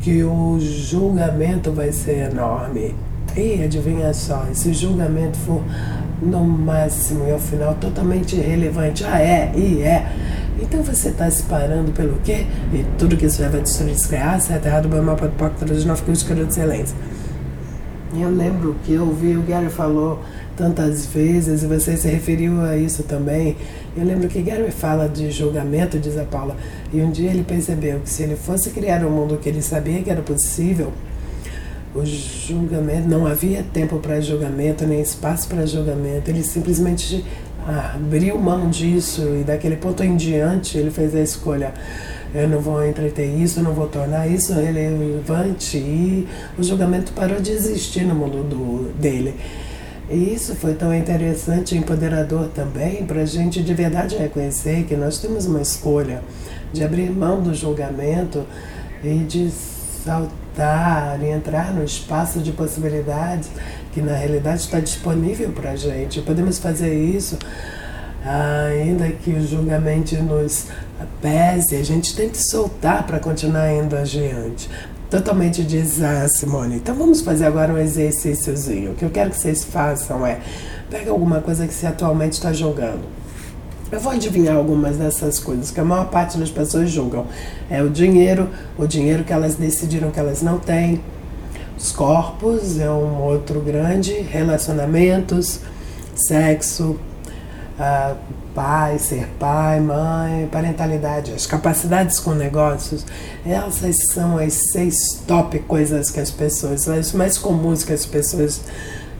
que 0.00 0.24
o 0.24 0.58
julgamento 0.58 1.70
vai 1.70 1.92
ser 1.92 2.32
enorme. 2.32 2.92
E 3.36 3.62
adivinha 3.62 4.12
só, 4.12 4.48
se 4.52 4.74
julgamento 4.74 5.38
for 5.38 5.62
no 6.22 6.44
máximo 6.44 7.26
e 7.26 7.32
ao 7.32 7.38
final 7.38 7.74
totalmente 7.74 8.36
irrelevante, 8.36 9.04
ah 9.04 9.20
é, 9.20 9.52
e 9.56 9.82
é 9.82 10.06
então 10.62 10.80
você 10.82 11.08
está 11.08 11.28
se 11.28 11.42
parando 11.42 11.90
pelo 11.92 12.18
quê? 12.22 12.46
E 12.72 12.84
tudo 12.96 13.16
que 13.16 13.26
isso 13.26 13.42
vai 13.42 13.60
destruir, 13.60 13.94
descriar, 13.94 14.40
certo, 14.40 14.66
errado, 14.66 14.88
bem, 14.88 15.00
mal, 15.00 15.16
pode, 15.16 15.32
pode, 15.32 15.54
todos 15.56 15.84
nós 15.84 15.98
ficamos 15.98 16.20
escolhendo 16.20 16.46
de 16.46 16.52
excelência. 16.52 16.96
Eu 18.16 18.30
lembro 18.30 18.76
que 18.84 18.92
eu 18.92 19.02
ouvi 19.02 19.36
o 19.36 19.42
Gary 19.42 19.70
falou 19.70 20.20
tantas 20.56 21.06
vezes, 21.06 21.62
e 21.62 21.66
você 21.66 21.96
se 21.96 22.06
referiu 22.08 22.60
a 22.62 22.76
isso 22.76 23.02
também. 23.02 23.56
Eu 23.96 24.04
lembro 24.04 24.28
que 24.28 24.40
Gary 24.40 24.70
fala 24.70 25.08
de 25.08 25.30
julgamento, 25.30 25.98
diz 25.98 26.16
a 26.16 26.24
Paula, 26.24 26.56
e 26.92 27.00
um 27.00 27.10
dia 27.10 27.30
ele 27.30 27.42
percebeu 27.42 28.00
que 28.00 28.10
se 28.10 28.22
ele 28.22 28.36
fosse 28.36 28.70
criar 28.70 29.04
um 29.04 29.10
mundo 29.10 29.38
que 29.38 29.48
ele 29.48 29.62
sabia 29.62 30.00
que 30.02 30.10
era 30.10 30.22
possível, 30.22 30.92
o 31.94 32.04
julgamento, 32.04 33.08
não 33.08 33.26
havia 33.26 33.62
tempo 33.62 33.98
para 33.98 34.20
julgamento, 34.20 34.86
nem 34.86 35.00
espaço 35.00 35.48
para 35.48 35.66
julgamento, 35.66 36.30
ele 36.30 36.42
simplesmente 36.42 37.24
abriu 37.66 38.38
mão 38.38 38.68
disso 38.70 39.22
e 39.40 39.44
daquele 39.44 39.76
ponto 39.76 40.02
em 40.02 40.16
diante 40.16 40.78
ele 40.78 40.90
fez 40.90 41.14
a 41.14 41.20
escolha. 41.20 41.72
Eu 42.34 42.48
não 42.48 42.60
vou 42.60 42.84
entreter 42.86 43.26
isso, 43.26 43.62
não 43.62 43.74
vou 43.74 43.88
tornar 43.88 44.26
isso 44.26 44.54
relevante. 44.54 45.76
E 45.76 46.26
o 46.58 46.62
julgamento 46.62 47.12
parou 47.12 47.40
de 47.40 47.50
existir 47.50 48.04
no 48.04 48.14
mundo 48.14 48.42
do, 48.42 48.92
dele. 48.98 49.34
E 50.10 50.34
isso 50.34 50.54
foi 50.54 50.74
tão 50.74 50.94
interessante 50.94 51.74
e 51.74 51.78
empoderador 51.78 52.48
também 52.48 53.04
para 53.04 53.20
a 53.20 53.26
gente 53.26 53.62
de 53.62 53.74
verdade 53.74 54.16
reconhecer 54.16 54.84
que 54.84 54.96
nós 54.96 55.18
temos 55.18 55.46
uma 55.46 55.60
escolha 55.60 56.22
de 56.72 56.82
abrir 56.82 57.10
mão 57.10 57.42
do 57.42 57.54
julgamento 57.54 58.44
e 59.04 59.18
de 59.18 59.50
saltar 60.04 61.18
e 61.22 61.28
entrar 61.28 61.72
no 61.72 61.84
espaço 61.84 62.40
de 62.40 62.52
possibilidades 62.52 63.50
que 63.92 64.00
na 64.00 64.14
realidade 64.14 64.60
está 64.60 64.80
disponível 64.80 65.50
para 65.52 65.72
a 65.72 65.76
gente. 65.76 66.20
Podemos 66.22 66.58
fazer 66.58 66.94
isso 66.94 67.38
ainda 68.24 69.08
que 69.08 69.30
o 69.30 69.46
julgamento 69.46 70.14
nos 70.22 70.66
pese, 71.20 71.74
a 71.76 71.84
gente 71.84 72.14
tem 72.14 72.28
que 72.28 72.38
soltar 72.38 73.04
para 73.06 73.18
continuar 73.18 73.72
indo 73.72 73.96
adiante. 73.96 74.70
Totalmente 75.10 75.62
diz 75.62 76.00
a 76.00 76.26
Simone. 76.28 76.76
Então 76.76 76.94
vamos 76.94 77.20
fazer 77.20 77.44
agora 77.44 77.72
um 77.72 77.78
exercíciozinho. 77.78 78.92
O 78.92 78.94
que 78.94 79.04
eu 79.04 79.10
quero 79.10 79.30
que 79.30 79.36
vocês 79.36 79.64
façam 79.64 80.24
é 80.24 80.40
pega 80.90 81.10
alguma 81.10 81.40
coisa 81.40 81.66
que 81.66 81.74
você 81.74 81.86
atualmente 81.86 82.34
está 82.34 82.52
jogando 82.52 83.21
eu 83.92 84.00
vou 84.00 84.12
adivinhar 84.12 84.56
algumas 84.56 84.96
dessas 84.96 85.38
coisas 85.38 85.70
que 85.70 85.78
a 85.78 85.84
maior 85.84 86.08
parte 86.08 86.38
das 86.38 86.50
pessoas 86.50 86.90
julgam. 86.90 87.26
É 87.68 87.82
o 87.82 87.90
dinheiro, 87.90 88.48
o 88.78 88.86
dinheiro 88.86 89.22
que 89.22 89.32
elas 89.32 89.54
decidiram 89.54 90.10
que 90.10 90.18
elas 90.18 90.40
não 90.40 90.58
têm. 90.58 90.98
Os 91.76 91.92
corpos 91.92 92.80
é 92.80 92.90
um 92.90 93.20
outro 93.20 93.60
grande. 93.60 94.12
Relacionamentos, 94.12 95.60
sexo, 96.14 96.98
uh, 97.78 98.16
pai, 98.54 98.98
ser 98.98 99.28
pai, 99.38 99.78
mãe, 99.80 100.48
parentalidade, 100.50 101.32
as 101.32 101.46
capacidades 101.46 102.18
com 102.18 102.32
negócios. 102.32 103.04
Essas 103.44 104.06
são 104.10 104.38
as 104.38 104.54
seis 104.72 105.22
top 105.26 105.58
coisas 105.60 106.10
que 106.10 106.18
as 106.18 106.30
pessoas, 106.30 106.88
as 106.88 107.12
mais 107.12 107.36
comuns 107.36 107.84
que 107.84 107.92
as 107.92 108.06
pessoas 108.06 108.62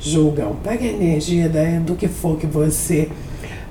julgam. 0.01 0.57
Pega 0.65 0.85
a 0.85 0.89
energia 0.89 1.51
do 1.85 1.95
que 1.95 2.09
for 2.09 2.39
que 2.39 2.47
você 2.47 3.11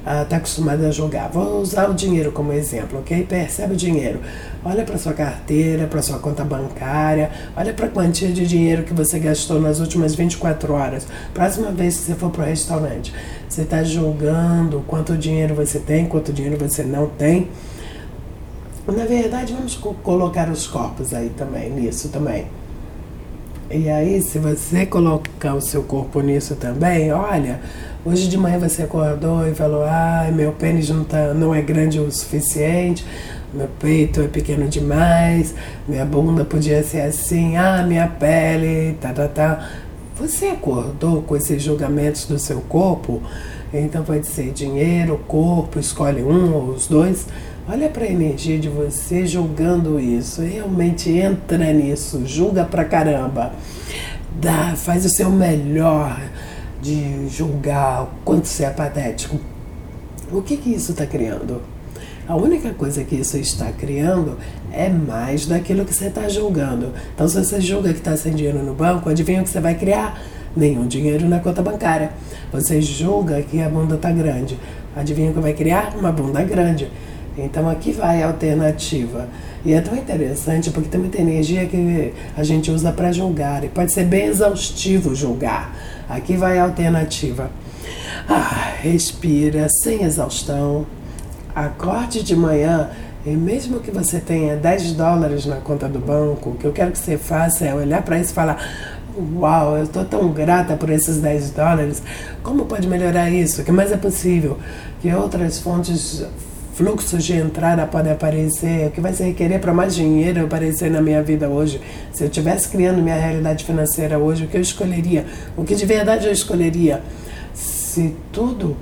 está 0.02 0.36
uh, 0.36 0.38
acostumado 0.38 0.86
a 0.86 0.92
jogar. 0.92 1.30
Vou 1.30 1.62
usar 1.62 1.90
o 1.90 1.94
dinheiro 1.94 2.32
como 2.32 2.52
exemplo, 2.52 3.00
ok? 3.00 3.24
Percebe 3.24 3.74
o 3.74 3.78
dinheiro. 3.78 4.20
Olha 4.64 4.84
para 4.84 4.98
sua 4.98 5.14
carteira, 5.14 5.88
para 5.88 6.02
sua 6.02 6.20
conta 6.20 6.44
bancária, 6.44 7.32
olha 7.56 7.74
para 7.74 7.86
a 7.86 7.90
quantia 7.90 8.32
de 8.32 8.46
dinheiro 8.46 8.84
que 8.84 8.94
você 8.94 9.20
gastou 9.20 9.60
nas 9.60 9.80
últimas 9.80 10.16
24 10.16 10.74
horas. 10.74 11.08
Próxima 11.34 11.72
vez 11.72 11.98
que 11.98 12.04
você 12.04 12.16
for 12.16 12.32
para 12.32 12.44
o 12.44 12.46
restaurante, 12.46 13.14
você 13.48 13.62
está 13.62 13.84
julgando 13.84 14.84
quanto 14.88 15.18
dinheiro 15.18 15.54
você 15.56 15.80
tem, 15.80 16.06
quanto 16.06 16.34
dinheiro 16.34 16.58
você 16.58 16.84
não 16.84 17.08
tem. 17.08 17.50
Na 18.88 19.06
verdade, 19.06 19.54
vamos 19.54 19.76
colocar 19.76 20.50
os 20.50 20.68
corpos 20.68 21.14
aí 21.14 21.30
também, 21.30 21.70
nisso 21.70 22.10
também. 22.10 22.48
E 23.74 23.90
aí, 23.90 24.22
se 24.22 24.38
você 24.38 24.86
colocar 24.86 25.56
o 25.56 25.62
seu 25.62 25.82
corpo 25.84 26.20
nisso 26.20 26.56
também, 26.56 27.14
olha, 27.14 27.62
hoje 28.04 28.28
de 28.28 28.38
manhã 28.38 28.60
você 28.60 28.84
acordou 28.84 29.48
e 29.48 29.56
falou: 29.56 29.86
ai, 29.86 30.30
meu 30.30 30.52
pênis 30.52 30.90
não, 30.90 31.06
tá, 31.06 31.34
não 31.34 31.56
é 31.56 31.62
grande 31.62 31.98
o 31.98 32.12
suficiente, 32.12 33.06
meu 33.54 33.70
peito 33.80 34.20
é 34.20 34.28
pequeno 34.28 34.68
demais, 34.68 35.56
minha 35.88 36.04
bunda 36.04 36.44
podia 36.44 36.84
ser 36.84 37.02
assim, 37.02 37.56
ah, 37.56 37.82
minha 37.88 38.08
pele, 38.08 38.98
tá, 39.00 39.14
tá, 39.14 39.30
tá. 39.30 39.70
Você 40.18 40.48
acordou 40.48 41.22
com 41.22 41.38
esses 41.38 41.64
julgamentos 41.64 42.26
do 42.26 42.38
seu 42.38 42.60
corpo? 42.62 43.22
Então 43.74 44.04
pode 44.04 44.28
ser 44.28 44.52
dinheiro, 44.52 45.18
corpo, 45.30 45.80
escolhe 45.80 46.22
um 46.22 46.54
ou 46.54 46.64
os 46.72 46.88
dois 46.88 47.26
Olha 47.72 47.88
para 47.88 48.04
a 48.04 48.12
energia 48.12 48.60
de 48.60 48.68
você 48.68 49.26
julgando 49.26 49.98
isso. 49.98 50.42
Realmente 50.42 51.10
entra 51.10 51.72
nisso, 51.72 52.22
julga 52.26 52.66
pra 52.66 52.84
caramba. 52.84 53.54
Dá, 54.42 54.76
faz 54.76 55.06
o 55.06 55.10
seu 55.10 55.30
melhor 55.30 56.22
de 56.82 57.30
julgar 57.30 58.04
o 58.04 58.08
quanto 58.26 58.46
você 58.46 58.66
é 58.66 58.70
patético. 58.72 59.40
O 60.30 60.42
que, 60.42 60.58
que 60.58 60.74
isso 60.74 60.92
está 60.92 61.06
criando? 61.06 61.62
A 62.28 62.36
única 62.36 62.74
coisa 62.74 63.06
que 63.06 63.16
isso 63.16 63.38
está 63.38 63.72
criando 63.72 64.38
é 64.74 64.90
mais 64.90 65.46
daquilo 65.46 65.86
que 65.86 65.96
você 65.96 66.08
está 66.08 66.28
julgando. 66.28 66.92
Então, 67.16 67.26
se 67.26 67.42
você 67.42 67.62
julga 67.62 67.94
que 67.94 68.00
está 68.00 68.18
sem 68.18 68.34
dinheiro 68.34 68.62
no 68.62 68.74
banco, 68.74 69.10
adivinha 69.10 69.40
o 69.40 69.44
que 69.46 69.50
você 69.50 69.62
vai 69.62 69.76
criar? 69.76 70.22
Nenhum 70.54 70.86
dinheiro 70.88 71.26
na 71.26 71.40
conta 71.40 71.62
bancária. 71.62 72.12
Você 72.52 72.82
julga 72.82 73.42
que 73.42 73.62
a 73.62 73.70
bunda 73.70 73.96
está 73.96 74.12
grande. 74.12 74.60
Adivinha 74.94 75.32
o 75.32 75.34
que 75.34 75.40
vai 75.40 75.54
criar? 75.54 75.96
Uma 75.98 76.12
bunda 76.12 76.44
grande. 76.44 76.92
Então 77.38 77.70
aqui 77.70 77.92
vai 77.92 78.22
a 78.22 78.28
alternativa. 78.28 79.28
E 79.64 79.74
é 79.74 79.82
tão 79.82 79.96
interessante 79.96 80.70
porque 80.72 80.90
tem 80.90 81.22
energia 81.22 81.66
que 81.66 82.14
a 82.36 82.44
gente 82.44 82.72
usa 82.72 82.92
para 82.92 83.12
julgar. 83.12 83.64
E 83.64 83.70
pode 83.70 83.92
ser 83.92 84.06
bem 84.06 84.26
exaustivo 84.26 85.16
julgar. 85.16 85.76
Aqui 86.10 86.36
vai 86.36 86.60
a 86.60 86.64
alternativa. 86.64 87.50
Ah, 88.28 88.74
respira 88.82 89.68
sem 89.70 90.04
exaustão. 90.04 90.86
Acorde 91.56 92.24
de 92.24 92.36
manhã 92.36 92.90
e 93.24 93.30
mesmo 93.30 93.80
que 93.80 93.92
você 93.92 94.20
tenha 94.20 94.56
10 94.56 94.94
dólares 94.94 95.46
na 95.46 95.58
conta 95.58 95.88
do 95.88 96.00
banco, 96.00 96.52
o 96.52 96.56
que 96.56 96.66
eu 96.66 96.72
quero 96.72 96.92
que 96.92 96.98
você 96.98 97.18
faça 97.18 97.66
é 97.66 97.74
olhar 97.74 98.02
para 98.02 98.18
isso 98.20 98.32
e 98.32 98.34
falar: 98.34 98.58
Uau, 99.36 99.78
eu 99.78 99.84
estou 99.84 100.04
tão 100.04 100.32
grata 100.32 100.76
por 100.76 100.90
esses 100.90 101.18
10 101.18 101.52
dólares. 101.52 102.02
Como 102.42 102.66
pode 102.66 102.88
melhorar 102.88 103.30
isso? 103.30 103.62
O 103.62 103.66
que 103.66 103.72
mais 103.72 103.92
é 103.92 103.98
possível? 103.98 104.58
Que 105.02 105.14
outras 105.14 105.60
fontes 105.60 106.26
fluxos 106.82 107.24
de 107.24 107.34
entrada 107.34 107.86
podem 107.86 108.12
aparecer, 108.12 108.88
o 108.88 108.92
que 108.92 109.00
vai 109.00 109.14
se 109.14 109.22
requerer 109.22 109.60
para 109.60 109.72
mais 109.72 109.94
dinheiro 109.94 110.44
aparecer 110.44 110.90
na 110.90 111.00
minha 111.00 111.22
vida 111.22 111.48
hoje. 111.48 111.80
Se 112.12 112.24
eu 112.24 112.28
estivesse 112.28 112.70
criando 112.70 113.04
minha 113.04 113.16
realidade 113.16 113.64
financeira 113.64 114.18
hoje, 114.18 114.46
o 114.46 114.48
que 114.48 114.58
eu 114.58 114.62
escolheria? 114.62 115.28
O 115.56 115.64
que 115.64 115.76
de 115.76 115.86
verdade 115.86 116.26
eu 116.26 116.32
escolheria? 116.32 117.04
Se 117.54 118.16
tudo 118.32 118.76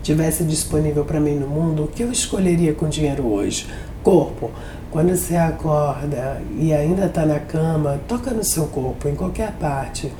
tivesse 0.00 0.44
disponível 0.44 1.04
para 1.04 1.18
mim 1.18 1.34
no 1.34 1.48
mundo, 1.48 1.84
o 1.84 1.88
que 1.88 2.04
eu 2.04 2.12
escolheria 2.12 2.72
com 2.72 2.88
dinheiro 2.88 3.26
hoje? 3.26 3.66
Corpo. 4.04 4.52
Quando 4.92 5.16
você 5.16 5.34
acorda 5.34 6.40
e 6.56 6.72
ainda 6.72 7.06
está 7.06 7.26
na 7.26 7.40
cama, 7.40 7.98
toca 8.06 8.30
no 8.30 8.44
seu 8.44 8.66
corpo, 8.66 9.08
em 9.08 9.16
qualquer 9.16 9.50
parte. 9.54 10.12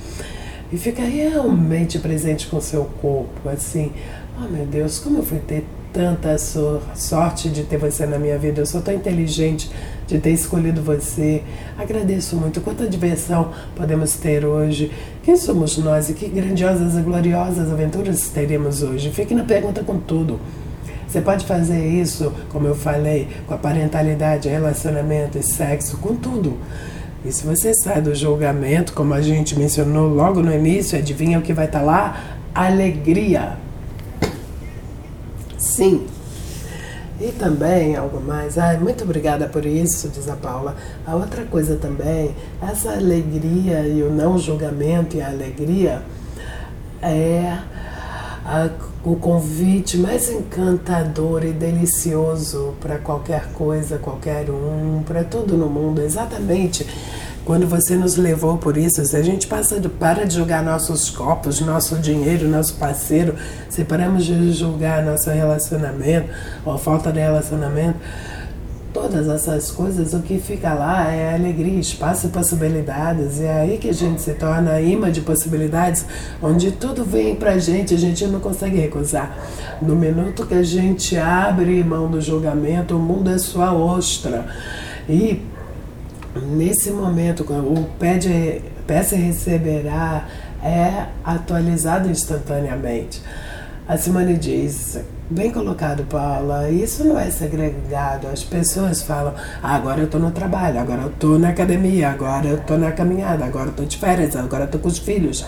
E 0.72 0.76
fica 0.76 1.04
realmente 1.04 2.00
presente 2.00 2.48
com 2.48 2.56
o 2.56 2.60
seu 2.60 2.86
corpo, 3.00 3.48
assim, 3.48 3.92
oh 4.36 4.48
meu 4.48 4.66
Deus, 4.66 4.98
como 4.98 5.18
eu 5.18 5.22
fui 5.22 5.38
ter 5.38 5.64
tanta 5.96 6.36
sorte 6.94 7.48
de 7.48 7.62
ter 7.62 7.78
você 7.78 8.04
na 8.04 8.18
minha 8.18 8.36
vida. 8.36 8.60
Eu 8.60 8.66
sou 8.66 8.82
tão 8.82 8.92
inteligente 8.92 9.70
de 10.06 10.18
ter 10.18 10.30
escolhido 10.30 10.82
você. 10.82 11.42
Agradeço 11.78 12.36
muito. 12.36 12.60
Quanta 12.60 12.86
diversão 12.86 13.50
podemos 13.74 14.12
ter 14.12 14.44
hoje. 14.44 14.92
Quem 15.22 15.38
somos 15.38 15.78
nós 15.78 16.10
e 16.10 16.12
que 16.12 16.28
grandiosas 16.28 16.96
e 16.96 17.00
gloriosas 17.00 17.72
aventuras 17.72 18.28
teremos 18.28 18.82
hoje? 18.82 19.10
Fique 19.10 19.34
na 19.34 19.44
pergunta 19.44 19.82
com 19.82 19.98
tudo. 19.98 20.38
Você 21.08 21.22
pode 21.22 21.46
fazer 21.46 21.82
isso, 21.86 22.30
como 22.50 22.66
eu 22.66 22.74
falei, 22.74 23.28
com 23.46 23.54
a 23.54 23.56
parentalidade, 23.58 24.50
relacionamento 24.50 25.38
e 25.38 25.42
sexo, 25.42 25.96
com 25.96 26.14
tudo. 26.14 26.58
E 27.24 27.32
se 27.32 27.46
você 27.46 27.72
sai 27.72 28.02
do 28.02 28.14
julgamento, 28.14 28.92
como 28.92 29.14
a 29.14 29.22
gente 29.22 29.58
mencionou 29.58 30.10
logo 30.10 30.42
no 30.42 30.52
início, 30.52 30.98
adivinha 30.98 31.38
o 31.38 31.42
que 31.42 31.54
vai 31.54 31.64
estar 31.64 31.80
lá? 31.80 32.36
Alegria. 32.54 33.64
Sim. 35.76 36.06
E 37.20 37.32
também, 37.32 37.96
algo 37.96 38.18
mais, 38.18 38.56
ai, 38.56 38.78
muito 38.78 39.04
obrigada 39.04 39.46
por 39.46 39.66
isso, 39.66 40.08
diz 40.08 40.26
a 40.26 40.34
Paula. 40.34 40.74
A 41.06 41.14
outra 41.14 41.44
coisa 41.44 41.76
também, 41.76 42.34
essa 42.62 42.92
alegria 42.92 43.86
e 43.86 44.02
o 44.02 44.10
não 44.10 44.38
julgamento 44.38 45.18
e 45.18 45.20
a 45.20 45.28
alegria 45.28 46.00
é 47.02 47.58
a, 48.42 48.70
o 49.04 49.16
convite 49.16 49.98
mais 49.98 50.30
encantador 50.30 51.44
e 51.44 51.52
delicioso 51.52 52.72
para 52.80 52.96
qualquer 52.96 53.52
coisa, 53.52 53.98
qualquer 53.98 54.48
um, 54.48 55.02
para 55.04 55.24
tudo 55.24 55.58
no 55.58 55.68
mundo, 55.68 56.00
exatamente 56.00 56.86
quando 57.46 57.64
você 57.64 57.94
nos 57.94 58.16
levou 58.16 58.58
por 58.58 58.76
isso, 58.76 59.04
se 59.04 59.16
a 59.16 59.22
gente 59.22 59.46
passa 59.46 59.80
para 60.00 60.26
de 60.26 60.34
julgar 60.34 60.64
nossos 60.64 61.08
copos, 61.08 61.60
nosso 61.60 61.94
dinheiro, 61.96 62.48
nosso 62.48 62.74
parceiro, 62.74 63.36
se 63.70 63.84
paramos 63.84 64.24
de 64.24 64.52
julgar 64.52 65.04
nosso 65.04 65.30
relacionamento 65.30 66.28
ou 66.64 66.76
falta 66.76 67.12
de 67.12 67.20
relacionamento, 67.20 68.00
todas 68.92 69.28
essas 69.28 69.70
coisas, 69.70 70.12
o 70.12 70.22
que 70.22 70.40
fica 70.40 70.74
lá 70.74 71.08
é 71.12 71.36
alegria, 71.36 71.78
espaço 71.78 72.26
e 72.26 72.30
possibilidades. 72.30 73.38
E 73.38 73.44
é 73.44 73.60
aí 73.60 73.78
que 73.78 73.90
a 73.90 73.94
gente 73.94 74.20
se 74.22 74.32
torna 74.34 74.80
imã 74.80 75.12
de 75.12 75.20
possibilidades, 75.20 76.04
onde 76.42 76.72
tudo 76.72 77.04
vem 77.04 77.36
pra 77.36 77.58
gente, 77.58 77.94
a 77.94 77.98
gente 77.98 78.26
não 78.26 78.40
consegue 78.40 78.78
recusar. 78.78 79.38
No 79.80 79.94
minuto 79.94 80.46
que 80.46 80.54
a 80.54 80.64
gente 80.64 81.16
abre 81.16 81.84
mão 81.84 82.10
do 82.10 82.20
julgamento, 82.20 82.96
o 82.96 82.98
mundo 82.98 83.30
é 83.30 83.38
sua 83.38 83.72
ostra. 83.72 84.46
E 85.08 85.54
nesse 86.40 86.90
momento, 86.90 87.42
o 87.42 87.84
pede, 87.98 88.62
peça 88.86 89.16
receberá 89.16 90.26
é 90.62 91.06
atualizado 91.24 92.10
instantaneamente. 92.10 93.22
A 93.88 93.96
Simone 93.96 94.36
diz, 94.36 94.98
bem 95.30 95.52
colocado, 95.52 96.04
Paula, 96.04 96.68
isso 96.68 97.04
não 97.04 97.18
é 97.18 97.30
segregado. 97.30 98.26
As 98.26 98.42
pessoas 98.42 99.02
falam, 99.02 99.32
ah, 99.62 99.76
agora 99.76 100.00
eu 100.00 100.06
estou 100.06 100.20
no 100.20 100.32
trabalho, 100.32 100.80
agora 100.80 101.02
eu 101.02 101.08
estou 101.08 101.38
na 101.38 101.50
academia, 101.50 102.10
agora 102.10 102.48
eu 102.48 102.56
estou 102.56 102.76
na 102.76 102.90
caminhada, 102.90 103.44
agora 103.44 103.66
eu 103.66 103.70
estou 103.70 103.86
de 103.86 103.96
férias, 103.96 104.34
agora 104.34 104.64
eu 104.64 104.66
estou 104.66 104.80
com 104.80 104.88
os 104.88 104.98
filhos. 104.98 105.46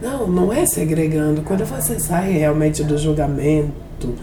Não, 0.00 0.28
não 0.28 0.52
é 0.52 0.64
segregando. 0.66 1.42
Quando 1.42 1.64
você 1.64 1.98
sai 1.98 2.30
realmente 2.30 2.84
do 2.84 2.96
julgamento 2.96 4.14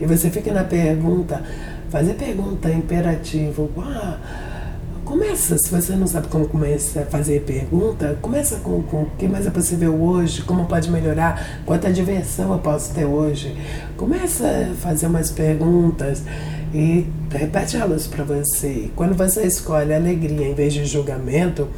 e 0.00 0.06
você 0.06 0.28
fica 0.28 0.52
na 0.52 0.64
pergunta, 0.64 1.40
fazer 1.88 2.14
pergunta 2.14 2.68
imperativo, 2.68 3.70
ah, 3.78 4.18
Começa, 5.24 5.56
se 5.56 5.70
você 5.70 5.96
não 5.96 6.06
sabe 6.06 6.28
como 6.28 6.46
começa 6.46 7.00
a 7.00 7.06
fazer 7.06 7.40
pergunta, 7.40 8.18
começa 8.20 8.56
com, 8.56 8.82
com 8.82 9.04
o 9.04 9.10
que 9.18 9.26
mais 9.26 9.46
é 9.46 9.50
possível 9.50 9.94
hoje, 9.94 10.42
como 10.42 10.66
pode 10.66 10.90
melhorar, 10.90 11.62
quanta 11.64 11.90
diversão 11.90 12.52
eu 12.52 12.58
posso 12.58 12.92
ter 12.92 13.06
hoje. 13.06 13.56
Começa 13.96 14.44
a 14.46 14.74
fazer 14.74 15.06
umas 15.06 15.30
perguntas 15.30 16.22
e 16.74 17.06
repete 17.30 17.74
elas 17.74 18.06
para 18.06 18.22
você. 18.22 18.90
Quando 18.94 19.14
você 19.14 19.46
escolhe 19.46 19.94
alegria 19.94 20.46
em 20.46 20.54
vez 20.54 20.74
de 20.74 20.84
julgamento, 20.84 21.68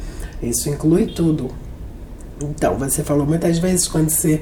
isso 0.43 0.69
inclui 0.69 1.05
tudo. 1.07 1.49
Então, 2.43 2.75
você 2.75 3.01
falou 3.01 3.25
muitas 3.25 3.59
vezes 3.59 3.87
quando 3.87 4.09
você 4.09 4.41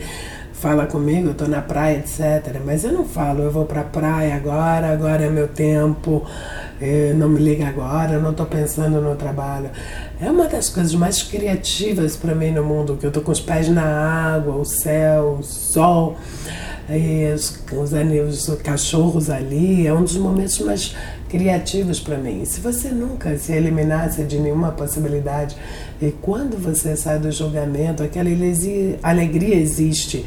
fala 0.51 0.87
comigo, 0.87 1.27
eu 1.27 1.35
tô 1.35 1.45
na 1.45 1.61
praia, 1.61 1.99
etc. 1.99 2.59
Mas 2.65 2.83
eu 2.83 2.91
não 2.91 3.05
falo, 3.05 3.43
eu 3.43 3.51
vou 3.51 3.65
pra 3.65 3.83
praia 3.83 4.35
agora, 4.35 4.91
agora 4.91 5.25
é 5.25 5.29
meu 5.29 5.47
tempo 5.47 6.25
não 7.15 7.29
me 7.29 7.39
liga 7.39 7.67
agora, 7.67 8.19
não 8.19 8.31
estou 8.31 8.45
pensando 8.45 9.01
no 9.01 9.15
trabalho. 9.15 9.69
É 10.19 10.29
uma 10.29 10.47
das 10.47 10.69
coisas 10.69 10.93
mais 10.93 11.23
criativas 11.23 12.17
para 12.17 12.35
mim 12.35 12.51
no 12.51 12.63
mundo, 12.63 12.97
que 12.97 13.05
eu 13.05 13.09
estou 13.09 13.23
com 13.23 13.31
os 13.31 13.39
pés 13.39 13.69
na 13.69 13.83
água, 13.83 14.55
o 14.55 14.65
céu, 14.65 15.37
o 15.39 15.43
sol, 15.43 16.17
os, 17.33 17.59
os, 17.71 18.47
os 18.49 18.61
cachorros 18.61 19.29
ali. 19.29 19.87
É 19.87 19.93
um 19.93 20.03
dos 20.03 20.17
momentos 20.17 20.59
mais 20.59 20.95
criativos 21.29 21.99
para 21.99 22.17
mim. 22.17 22.43
Se 22.45 22.59
você 22.59 22.89
nunca 22.89 23.37
se 23.37 23.53
eliminasse 23.53 24.23
de 24.23 24.37
nenhuma 24.37 24.71
possibilidade, 24.71 25.55
e 26.01 26.11
quando 26.11 26.57
você 26.61 26.95
sai 26.95 27.19
do 27.19 27.31
julgamento, 27.31 28.03
aquela 28.03 28.29
alegria 29.01 29.55
existe 29.55 30.25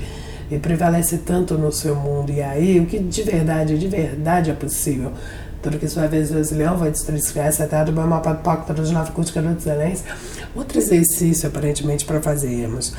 e 0.51 0.59
prevalece 0.59 1.19
tanto 1.19 1.59
no 1.59 1.71
seu 1.71 1.95
mundo. 1.95 2.33
E 2.33 2.41
aí, 2.41 2.81
o 2.81 2.87
que 2.87 2.99
de 2.99 3.23
verdade, 3.23 3.79
de 3.79 3.87
verdade 3.87 4.51
é 4.51 4.55
possível 4.55 5.13
tudo 5.69 5.79
que 5.79 5.89
sua 5.89 6.07
vez 6.07 6.31
Deus 6.31 6.51
leão 6.51 6.79
vai 6.79 6.91
destruir 6.91 7.21
acertado 7.47 7.93
bem 7.93 8.07
mapa 8.07 8.33
do 8.33 8.43
pacto 8.43 8.73
dos 8.73 8.91
nove 8.91 9.13
que 9.13 9.53
de 9.53 9.59
excelência. 9.59 10.07
Outro 10.57 10.79
exercício, 10.79 11.47
aparentemente, 11.47 12.07
para 12.07 12.23
fazermos. 12.23 12.95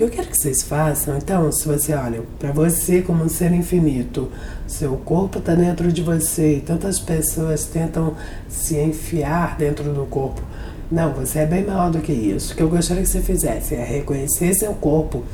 Eu 0.00 0.08
quero 0.08 0.26
que 0.26 0.36
vocês 0.36 0.62
façam, 0.62 1.16
então, 1.16 1.50
se 1.52 1.66
você 1.66 1.94
olha, 1.94 2.22
para 2.38 2.50
você 2.50 3.02
como 3.02 3.24
um 3.24 3.28
ser 3.28 3.52
infinito, 3.52 4.30
seu 4.66 4.96
corpo 4.96 5.38
está 5.38 5.54
dentro 5.54 5.92
de 5.92 6.02
você 6.02 6.56
e 6.56 6.60
tantas 6.60 6.98
pessoas 6.98 7.66
tentam 7.66 8.14
se 8.48 8.76
enfiar 8.76 9.56
dentro 9.56 9.92
do 9.92 10.04
corpo. 10.06 10.42
Não, 10.90 11.12
você 11.12 11.40
é 11.40 11.46
bem 11.46 11.64
maior 11.64 11.90
do 11.90 12.00
que 12.00 12.12
isso. 12.12 12.52
O 12.52 12.56
que 12.56 12.62
eu 12.62 12.68
gostaria 12.68 13.02
que 13.02 13.08
você 13.08 13.20
fizesse 13.20 13.76
é 13.76 13.84
reconhecer 13.84 14.54
seu 14.54 14.72
corpo 14.74 15.24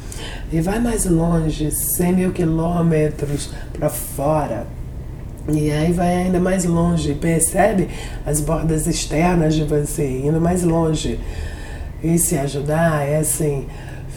e 0.52 0.60
vai 0.60 0.80
mais 0.80 1.06
longe, 1.06 1.70
100 1.70 2.12
mil 2.12 2.32
quilômetros 2.32 3.50
para 3.72 3.88
fora, 3.88 4.66
e 5.48 5.70
aí 5.70 5.92
vai 5.92 6.16
ainda 6.16 6.40
mais 6.40 6.64
longe, 6.64 7.14
percebe 7.14 7.88
as 8.24 8.40
bordas 8.40 8.86
externas 8.86 9.54
de 9.54 9.64
você, 9.64 10.06
indo 10.24 10.40
mais 10.40 10.62
longe. 10.62 11.20
E 12.02 12.18
se 12.18 12.38
ajudar 12.38 13.06
é 13.06 13.18
assim, 13.18 13.66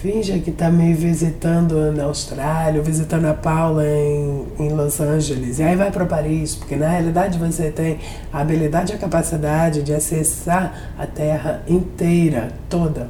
finja 0.01 0.39
que 0.39 0.51
está 0.51 0.69
me 0.69 0.93
visitando 0.93 1.91
na 1.91 2.05
Austrália, 2.05 2.81
visitando 2.81 3.25
a 3.25 3.33
Paula 3.33 3.85
em, 3.85 4.45
em 4.57 4.69
Los 4.69 5.01
Angeles. 5.01 5.59
E 5.59 5.63
aí 5.63 5.75
vai 5.75 5.91
para 5.91 6.05
Paris, 6.05 6.55
porque 6.55 6.77
na 6.77 6.87
realidade 6.87 7.37
você 7.37 7.71
tem 7.71 7.99
a 8.31 8.39
habilidade 8.39 8.93
e 8.93 8.95
a 8.95 8.99
capacidade 8.99 9.83
de 9.83 9.93
acessar 9.93 10.93
a 10.97 11.05
Terra 11.05 11.61
inteira, 11.67 12.53
toda, 12.69 13.09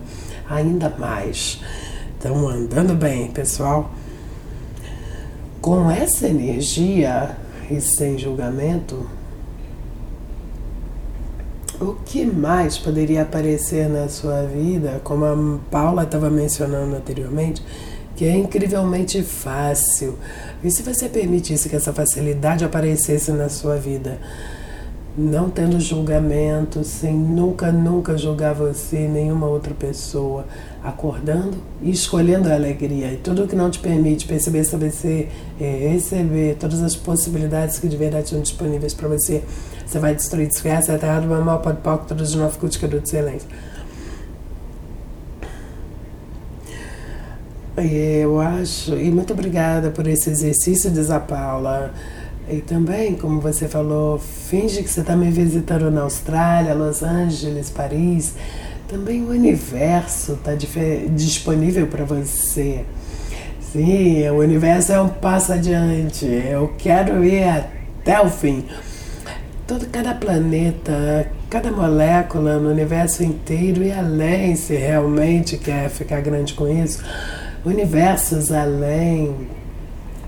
ainda 0.49 0.89
mais. 0.97 1.62
Então, 2.17 2.47
andando 2.47 2.95
bem, 2.95 3.27
pessoal. 3.27 3.91
Com 5.62 5.91
essa 5.91 6.27
energia 6.27 7.36
e 7.69 7.82
sem 7.82 8.17
julgamento, 8.17 9.08
o 11.80 11.93
que 12.06 12.25
mais 12.25 12.77
poderia 12.77 13.21
aparecer 13.21 13.88
na 13.88 14.10
sua 14.10 14.43
vida, 14.43 14.99
como 15.03 15.25
a 15.25 15.60
Paula 15.69 16.03
estava 16.03 16.30
mencionando 16.30 16.95
anteriormente, 16.95 17.62
que 18.15 18.25
é 18.25 18.36
incrivelmente 18.36 19.21
fácil. 19.21 20.17
E 20.63 20.71
se 20.71 20.82
você 20.82 21.08
permitisse 21.08 21.69
que 21.69 21.75
essa 21.75 21.93
facilidade 21.93 22.65
aparecesse 22.65 23.32
na 23.32 23.47
sua 23.47 23.77
vida? 23.77 24.17
Não 25.17 25.49
tendo 25.49 25.80
julgamento, 25.80 26.84
sem 26.84 27.13
nunca, 27.13 27.71
nunca 27.71 28.15
julgar 28.15 28.53
você, 28.53 29.08
nenhuma 29.08 29.47
outra 29.47 29.73
pessoa, 29.73 30.45
acordando 30.84 31.58
e 31.82 31.89
escolhendo 31.89 32.47
a 32.49 32.53
alegria. 32.53 33.12
E 33.12 33.17
tudo 33.17 33.47
que 33.47 33.56
não 33.56 33.71
te 33.71 33.80
permite 33.80 34.27
perceber 34.27 34.63
sobre 34.63 34.91
você, 34.91 35.27
é, 35.60 35.89
receber 35.91 36.56
todas 36.60 36.84
as 36.84 36.95
possibilidades 36.95 37.80
que 37.80 37.88
de 37.88 37.97
verdade 37.97 38.25
estão 38.25 38.41
disponíveis 38.41 38.93
para 38.93 39.08
você, 39.08 39.43
você 39.84 39.97
vai 39.97 40.13
destruir, 40.13 40.47
desgraça, 40.47 40.93
até 40.93 41.19
do 41.19 41.27
mal, 41.27 41.62
pode 41.62 41.80
novos 42.36 42.58
cultos 42.58 42.77
que 42.77 42.86
eu 42.86 42.89
dou 42.89 42.99
de 42.99 43.10
silêncio. 43.10 43.47
Eu 47.77 48.39
acho, 48.39 48.95
e 48.95 49.10
muito 49.12 49.34
obrigada 49.34 49.89
por 49.89 50.08
esse 50.08 50.30
exercício, 50.30 50.91
diz 50.91 51.10
a 51.10 51.19
Paula. 51.19 51.93
E 52.49 52.62
também, 52.62 53.15
como 53.15 53.41
você 53.41 53.67
falou, 53.67 54.17
finge 54.17 54.81
que 54.81 54.89
você 54.89 55.01
está 55.01 55.15
me 55.17 55.29
visitando 55.29 55.91
na 55.91 56.01
Austrália, 56.01 56.73
Los 56.73 57.03
Angeles, 57.03 57.69
Paris. 57.69 58.36
Também 58.88 59.21
o 59.21 59.31
universo 59.31 60.33
está 60.33 60.53
disponível 61.10 61.88
para 61.88 62.05
você. 62.05 62.86
Sim, 63.60 64.29
o 64.29 64.38
universo 64.38 64.93
é 64.93 65.01
um 65.01 65.10
passo 65.10 65.51
adiante. 65.51 66.25
Eu 66.25 66.73
quero 66.77 67.23
ir 67.25 67.43
até 67.43 68.21
o 68.21 68.29
fim. 68.29 68.63
Todo, 69.67 69.86
cada 69.88 70.13
planeta, 70.13 71.29
cada 71.49 71.69
molécula 71.69 72.60
no 72.60 72.69
universo 72.69 73.25
inteiro 73.25 73.83
e 73.83 73.91
além, 73.91 74.55
se 74.55 74.73
realmente 74.73 75.57
quer 75.57 75.89
ficar 75.89 76.21
grande 76.21 76.53
com 76.53 76.65
isso, 76.65 77.03
universos 77.65 78.53
além, 78.53 79.36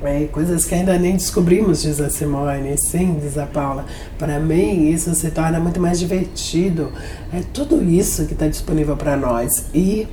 é, 0.03 0.25
coisas 0.25 0.65
que 0.65 0.73
ainda 0.73 0.97
nem 0.97 1.13
descobrimos, 1.13 1.81
diz 1.81 1.99
a 1.99 2.09
Simone. 2.09 2.75
Sim, 2.77 3.19
diz 3.21 3.37
a 3.37 3.45
Paula. 3.45 3.85
Para 4.17 4.39
mim, 4.39 4.89
isso 4.89 5.13
se 5.13 5.29
torna 5.31 5.59
muito 5.59 5.79
mais 5.79 5.99
divertido. 5.99 6.91
É 7.33 7.41
tudo 7.53 7.83
isso 7.83 8.25
que 8.25 8.33
está 8.33 8.47
disponível 8.47 8.95
para 8.95 9.17
nós. 9.17 9.65
E 9.73 10.07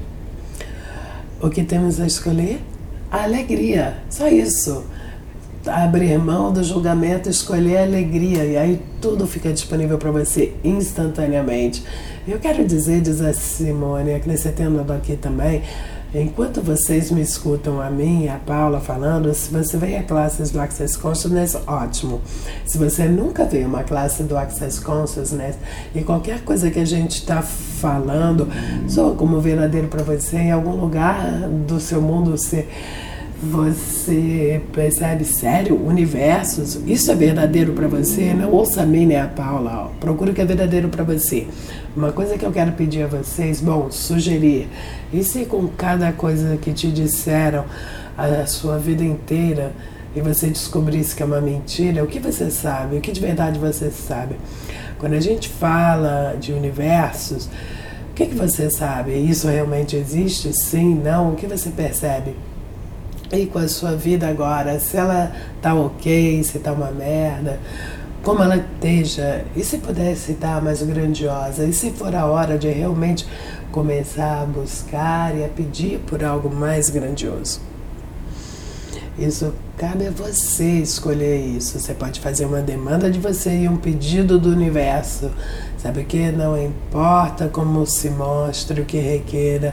o 1.40 1.48
que 1.48 1.62
temos 1.62 2.00
a 2.00 2.06
escolher? 2.06 2.60
A 3.10 3.22
alegria. 3.22 3.98
Só 4.10 4.28
isso. 4.28 4.84
Abrir 5.66 6.18
mão 6.18 6.52
do 6.52 6.62
julgamento, 6.62 7.28
escolher 7.28 7.78
a 7.78 7.82
alegria. 7.82 8.44
E 8.44 8.56
aí 8.56 8.82
tudo 9.00 9.26
fica 9.26 9.52
disponível 9.52 9.98
para 9.98 10.10
você 10.10 10.52
instantaneamente. 10.64 11.84
Eu 12.26 12.40
quero 12.40 12.64
dizer, 12.64 13.00
diz 13.00 13.20
a 13.20 13.32
Simone, 13.32 14.14
acrescentando 14.14 14.92
aqui 14.92 15.16
também 15.16 15.62
Enquanto 16.14 16.62
vocês 16.62 17.10
me 17.10 17.20
escutam 17.20 17.80
a 17.80 17.90
mim 17.90 18.24
e 18.24 18.28
a 18.28 18.36
Paula 18.36 18.80
falando, 18.80 19.34
se 19.34 19.50
você 19.50 19.76
vem 19.76 19.98
a 19.98 20.02
classes 20.02 20.50
do 20.50 20.60
Access 20.60 20.96
Consciousness, 20.96 21.56
ótimo. 21.66 22.22
Se 22.64 22.78
você 22.78 23.06
nunca 23.06 23.44
veio 23.44 23.66
uma 23.66 23.82
classe 23.82 24.22
do 24.22 24.36
Access 24.36 24.80
Consciousness 24.80 25.56
e 25.94 26.02
qualquer 26.02 26.42
coisa 26.42 26.70
que 26.70 26.78
a 26.78 26.84
gente 26.84 27.18
está 27.18 27.42
falando 27.42 28.48
soa 28.88 29.14
como 29.14 29.40
verdadeiro 29.40 29.88
para 29.88 30.02
você 30.02 30.36
em 30.36 30.52
algum 30.52 30.76
lugar 30.76 31.48
do 31.66 31.80
seu 31.80 32.00
mundo, 32.00 32.30
você 32.30 32.66
você 33.42 34.62
percebe, 34.72 35.22
sério, 35.24 35.76
universos, 35.76 36.80
isso 36.86 37.10
é 37.12 37.14
verdadeiro 37.14 37.74
para 37.74 37.86
você? 37.86 38.32
Não 38.32 38.50
ouça 38.50 38.82
a 38.82 38.86
mim 38.86 39.04
nem 39.04 39.18
a 39.18 39.28
Paula, 39.28 39.90
procura 40.00 40.30
o 40.30 40.34
que 40.34 40.40
é 40.40 40.44
verdadeiro 40.46 40.88
para 40.88 41.04
você. 41.04 41.46
Uma 41.96 42.12
coisa 42.12 42.36
que 42.36 42.44
eu 42.44 42.52
quero 42.52 42.72
pedir 42.72 43.04
a 43.04 43.06
vocês, 43.06 43.58
bom, 43.62 43.90
sugerir, 43.90 44.68
e 45.10 45.24
se 45.24 45.46
com 45.46 45.66
cada 45.66 46.12
coisa 46.12 46.58
que 46.58 46.70
te 46.74 46.92
disseram 46.92 47.64
a 48.18 48.44
sua 48.44 48.76
vida 48.76 49.02
inteira 49.02 49.72
e 50.14 50.20
você 50.20 50.48
descobrisse 50.48 51.16
que 51.16 51.22
é 51.22 51.26
uma 51.26 51.40
mentira, 51.40 52.04
o 52.04 52.06
que 52.06 52.20
você 52.20 52.50
sabe? 52.50 52.98
O 52.98 53.00
que 53.00 53.10
de 53.10 53.20
verdade 53.20 53.58
você 53.58 53.90
sabe? 53.90 54.36
Quando 54.98 55.14
a 55.14 55.20
gente 55.20 55.48
fala 55.48 56.36
de 56.38 56.52
universos, 56.52 57.46
o 58.10 58.14
que, 58.14 58.26
que 58.26 58.34
você 58.34 58.68
sabe? 58.68 59.12
Isso 59.14 59.48
realmente 59.48 59.96
existe? 59.96 60.52
Sim, 60.52 60.96
não? 60.96 61.32
O 61.32 61.34
que 61.34 61.46
você 61.46 61.70
percebe? 61.70 62.36
e 63.32 63.46
com 63.46 63.58
a 63.58 63.68
sua 63.68 63.96
vida 63.96 64.28
agora, 64.28 64.78
se 64.78 64.96
ela 64.96 65.32
tá 65.60 65.74
ok, 65.74 66.42
se 66.44 66.58
tá 66.58 66.72
uma 66.72 66.90
merda, 66.90 67.58
como 68.26 68.42
ela 68.42 68.56
esteja, 68.56 69.44
e 69.54 69.62
se 69.62 69.78
pudesse 69.78 70.32
estar 70.32 70.60
mais 70.60 70.82
grandiosa, 70.82 71.64
e 71.64 71.72
se 71.72 71.92
for 71.92 72.12
a 72.12 72.26
hora 72.26 72.58
de 72.58 72.68
realmente 72.68 73.24
começar 73.70 74.42
a 74.42 74.44
buscar 74.44 75.32
e 75.36 75.44
a 75.44 75.48
pedir 75.48 76.00
por 76.00 76.24
algo 76.24 76.52
mais 76.52 76.90
grandioso. 76.90 77.60
Isso 79.16 79.54
cabe 79.78 80.08
a 80.08 80.10
você 80.10 80.80
escolher 80.80 81.36
isso. 81.36 81.78
Você 81.78 81.94
pode 81.94 82.18
fazer 82.18 82.46
uma 82.46 82.60
demanda 82.60 83.08
de 83.08 83.20
você 83.20 83.60
e 83.60 83.68
um 83.68 83.76
pedido 83.76 84.40
do 84.40 84.50
universo. 84.50 85.30
Sabe 85.78 86.00
o 86.00 86.04
que? 86.04 86.32
Não 86.32 86.60
importa 86.60 87.46
como 87.46 87.86
se 87.86 88.10
mostre, 88.10 88.80
o 88.80 88.84
que 88.84 88.98
requeira, 88.98 89.72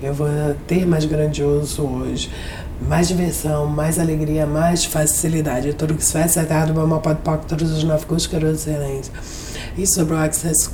eu 0.00 0.14
vou 0.14 0.28
ter 0.68 0.86
mais 0.86 1.04
grandioso 1.04 1.82
hoje 1.82 2.30
mais 2.80 3.08
diversão, 3.08 3.66
mais 3.66 3.98
alegria, 3.98 4.46
mais 4.46 4.84
facilidade. 4.84 5.72
Tudo 5.74 5.94
que 5.94 6.04
se 6.04 6.12
faz 6.12 6.26
acertado, 6.26 6.72
vamos 6.72 7.00
pode 7.00 7.18
todos 7.46 7.72
os 7.72 7.84
nove 7.84 8.06
cuscos 8.06 8.42
excelentes. 8.42 9.10
E 9.76 9.86
sobre 9.86 10.14
o 10.14 10.18
Access 10.18 10.70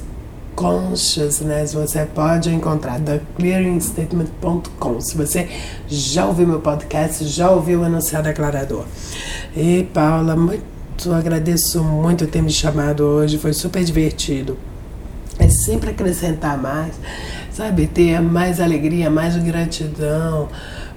Consciousness, 0.54 1.74
você 1.74 2.04
pode 2.04 2.52
encontrar 2.52 3.00
theclearingstatement.com. 3.00 5.00
Se 5.00 5.16
você 5.16 5.48
já 5.88 6.26
ouviu 6.26 6.46
meu 6.46 6.60
podcast, 6.60 7.24
já 7.24 7.50
ouviu 7.50 7.80
o 7.80 7.84
Anunciado 7.84 8.24
Declarador. 8.24 8.84
E 9.56 9.84
Paula, 9.92 10.36
muito 10.36 10.64
agradeço 11.12 11.82
muito 11.82 12.26
ter 12.26 12.40
me 12.40 12.50
chamado 12.50 13.02
hoje, 13.02 13.36
foi 13.36 13.52
super 13.52 13.82
divertido. 13.82 14.56
É 15.38 15.48
sempre 15.48 15.90
acrescentar 15.90 16.56
mais, 16.56 16.94
sabe? 17.50 17.88
Ter 17.88 18.20
mais 18.20 18.60
alegria, 18.60 19.10
mais 19.10 19.36
gratidão 19.36 20.48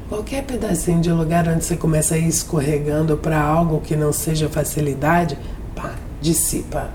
Qualquer 0.09 0.43
pedacinho 0.43 1.01
de 1.01 1.11
lugar 1.11 1.49
onde 1.49 1.65
você 1.65 1.75
começa 1.75 2.15
a 2.15 2.17
ir 2.17 2.29
escorregando 2.29 3.17
para 3.17 3.41
algo 3.41 3.81
que 3.81 3.93
não 3.93 4.13
seja 4.13 4.47
facilidade, 4.47 5.37
pá, 5.75 5.95
dissipa. 6.21 6.89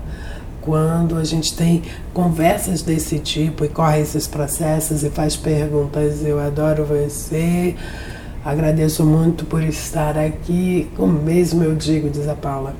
Quando 0.59 1.17
a 1.17 1.23
gente 1.23 1.55
tem 1.55 1.83
conversas 2.11 2.81
desse 2.81 3.19
tipo 3.19 3.63
e 3.65 3.69
corre 3.69 3.99
esses 3.99 4.25
processos 4.25 5.03
e 5.03 5.11
faz 5.11 5.35
perguntas, 5.35 6.25
eu 6.25 6.39
adoro 6.39 6.85
você, 6.85 7.75
agradeço 8.43 9.05
muito 9.05 9.45
por 9.45 9.61
estar 9.61 10.17
aqui, 10.17 10.89
o 10.97 11.05
mesmo 11.05 11.63
eu 11.63 11.75
digo, 11.75 12.09
diz 12.09 12.27
a 12.27 12.33
Paula. 12.33 12.73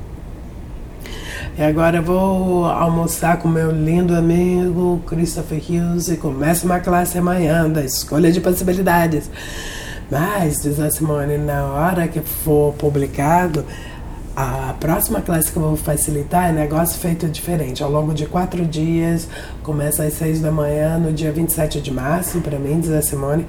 E 1.55 1.61
agora 1.61 2.01
vou 2.01 2.65
almoçar 2.65 3.37
com 3.37 3.47
meu 3.47 3.69
lindo 3.69 4.15
amigo 4.15 4.99
Christopher 5.05 5.59
Hughes 5.59 6.07
e 6.07 6.17
começa 6.17 6.65
uma 6.65 6.79
classe 6.79 7.19
amanhã 7.19 7.69
da 7.69 7.85
Escolha 7.85 8.31
de 8.31 8.41
Possibilidades. 8.41 9.29
Mas, 10.13 10.61
diz 10.61 10.79
a 10.79 10.91
Simone, 10.91 11.39
na 11.39 11.65
hora 11.65 12.07
que 12.07 12.19
for 12.19 12.71
publicado, 12.75 13.65
a 14.35 14.75
próxima 14.79 15.21
classe 15.21 15.51
que 15.51 15.57
eu 15.57 15.63
vou 15.63 15.75
facilitar 15.75 16.49
é 16.49 16.51
negócio 16.51 16.99
feito 16.99 17.27
diferente. 17.27 17.81
Ao 17.81 17.89
longo 17.89 18.13
de 18.13 18.27
quatro 18.27 18.63
dias, 18.63 19.27
começa 19.63 20.03
às 20.03 20.13
seis 20.13 20.39
da 20.39 20.51
manhã, 20.51 20.99
no 20.99 21.11
dia 21.11 21.31
27 21.31 21.81
de 21.81 21.91
março, 21.91 22.39
para 22.41 22.59
mim, 22.59 22.79
diz 22.79 22.91
a 22.91 23.01
Simone, 23.01 23.47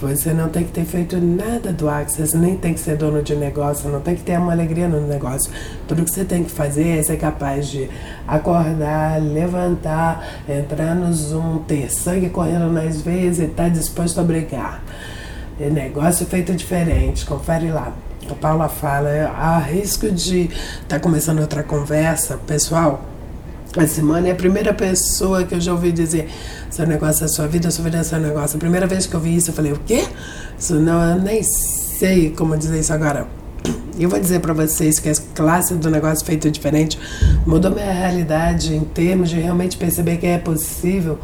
você 0.00 0.32
não 0.32 0.48
tem 0.48 0.64
que 0.64 0.72
ter 0.72 0.86
feito 0.86 1.18
nada 1.18 1.74
do 1.74 1.86
Access, 1.90 2.34
nem 2.34 2.56
tem 2.56 2.72
que 2.72 2.80
ser 2.80 2.96
dono 2.96 3.22
de 3.22 3.36
negócio, 3.36 3.90
não 3.90 4.00
tem 4.00 4.16
que 4.16 4.22
ter 4.22 4.38
uma 4.38 4.52
alegria 4.52 4.88
no 4.88 5.06
negócio. 5.06 5.52
Tudo 5.86 6.06
que 6.06 6.10
você 6.10 6.24
tem 6.24 6.42
que 6.42 6.50
fazer 6.50 7.00
é 7.00 7.02
ser 7.02 7.18
capaz 7.18 7.68
de 7.68 7.86
acordar, 8.26 9.20
levantar, 9.20 10.26
entrar 10.48 10.94
no 10.94 11.12
Zoom, 11.12 11.58
ter 11.68 11.92
sangue 11.92 12.30
correndo 12.30 12.72
nas 12.72 13.02
veias 13.02 13.38
e 13.38 13.42
estar 13.42 13.64
tá 13.64 13.68
disposto 13.68 14.18
a 14.18 14.24
brigar. 14.24 14.82
É 15.60 15.68
negócio 15.68 16.24
feito 16.26 16.54
diferente, 16.54 17.26
confere 17.26 17.70
lá. 17.70 17.92
A 18.30 18.34
Paula 18.34 18.68
fala, 18.68 19.08
há 19.36 19.58
risco 19.58 20.10
de 20.10 20.42
estar 20.42 20.86
tá 20.88 21.00
começando 21.00 21.40
outra 21.40 21.62
conversa, 21.62 22.38
pessoal. 22.46 23.02
A 23.76 23.86
Simone 23.86 24.28
é 24.28 24.32
a 24.32 24.36
primeira 24.36 24.72
pessoa 24.72 25.44
que 25.44 25.54
eu 25.54 25.60
já 25.60 25.72
ouvi 25.72 25.92
dizer 25.92 26.30
seu 26.70 26.86
negócio 26.86 27.24
é 27.24 27.28
sua 27.28 27.46
vida, 27.46 27.70
sua 27.70 27.84
vida 27.84 27.98
é 27.98 28.02
seu 28.02 28.18
negócio. 28.18 28.56
A 28.56 28.60
primeira 28.60 28.86
vez 28.86 29.06
que 29.06 29.14
eu 29.14 29.20
vi 29.20 29.36
isso, 29.36 29.50
eu 29.50 29.54
falei, 29.54 29.72
o 29.72 29.80
quê? 29.84 30.06
Isso 30.58 30.74
não, 30.74 31.02
eu 31.02 31.20
nem 31.20 31.42
sei 31.42 32.30
como 32.30 32.56
dizer 32.56 32.78
isso 32.78 32.92
agora. 32.92 33.26
Eu 33.98 34.08
vou 34.08 34.20
dizer 34.20 34.40
para 34.40 34.52
vocês 34.52 35.00
que 35.00 35.08
a 35.08 35.14
classe 35.34 35.74
do 35.74 35.90
negócio 35.90 36.24
feito 36.24 36.48
diferente 36.50 36.98
mudou 37.44 37.72
minha 37.72 37.92
realidade 37.92 38.74
em 38.74 38.84
termos 38.84 39.28
de 39.28 39.40
realmente 39.40 39.76
perceber 39.76 40.18
que 40.18 40.26
é 40.26 40.38
possível 40.38 41.18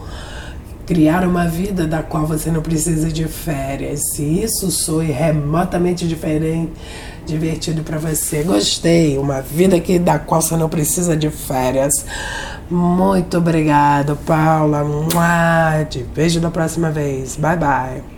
criar 0.86 1.26
uma 1.26 1.46
vida 1.46 1.86
da 1.86 2.02
qual 2.02 2.26
você 2.26 2.50
não 2.50 2.62
precisa 2.62 3.10
de 3.10 3.24
férias. 3.26 4.00
Se 4.12 4.22
isso 4.22 4.70
soe 4.70 5.06
remotamente 5.06 6.06
diferente, 6.06 6.72
divertido 7.26 7.82
para 7.82 7.98
você, 7.98 8.42
gostei. 8.42 9.18
Uma 9.18 9.40
vida 9.40 9.80
que 9.80 9.98
da 9.98 10.18
qual 10.18 10.42
você 10.42 10.56
não 10.56 10.68
precisa 10.68 11.16
de 11.16 11.30
férias. 11.30 12.04
Muito 12.70 13.38
obrigado, 13.38 14.16
Paula. 14.26 14.84
Te 15.88 16.04
vejo 16.14 16.40
da 16.40 16.50
próxima 16.50 16.90
vez. 16.90 17.36
Bye 17.36 17.56
bye. 17.56 18.13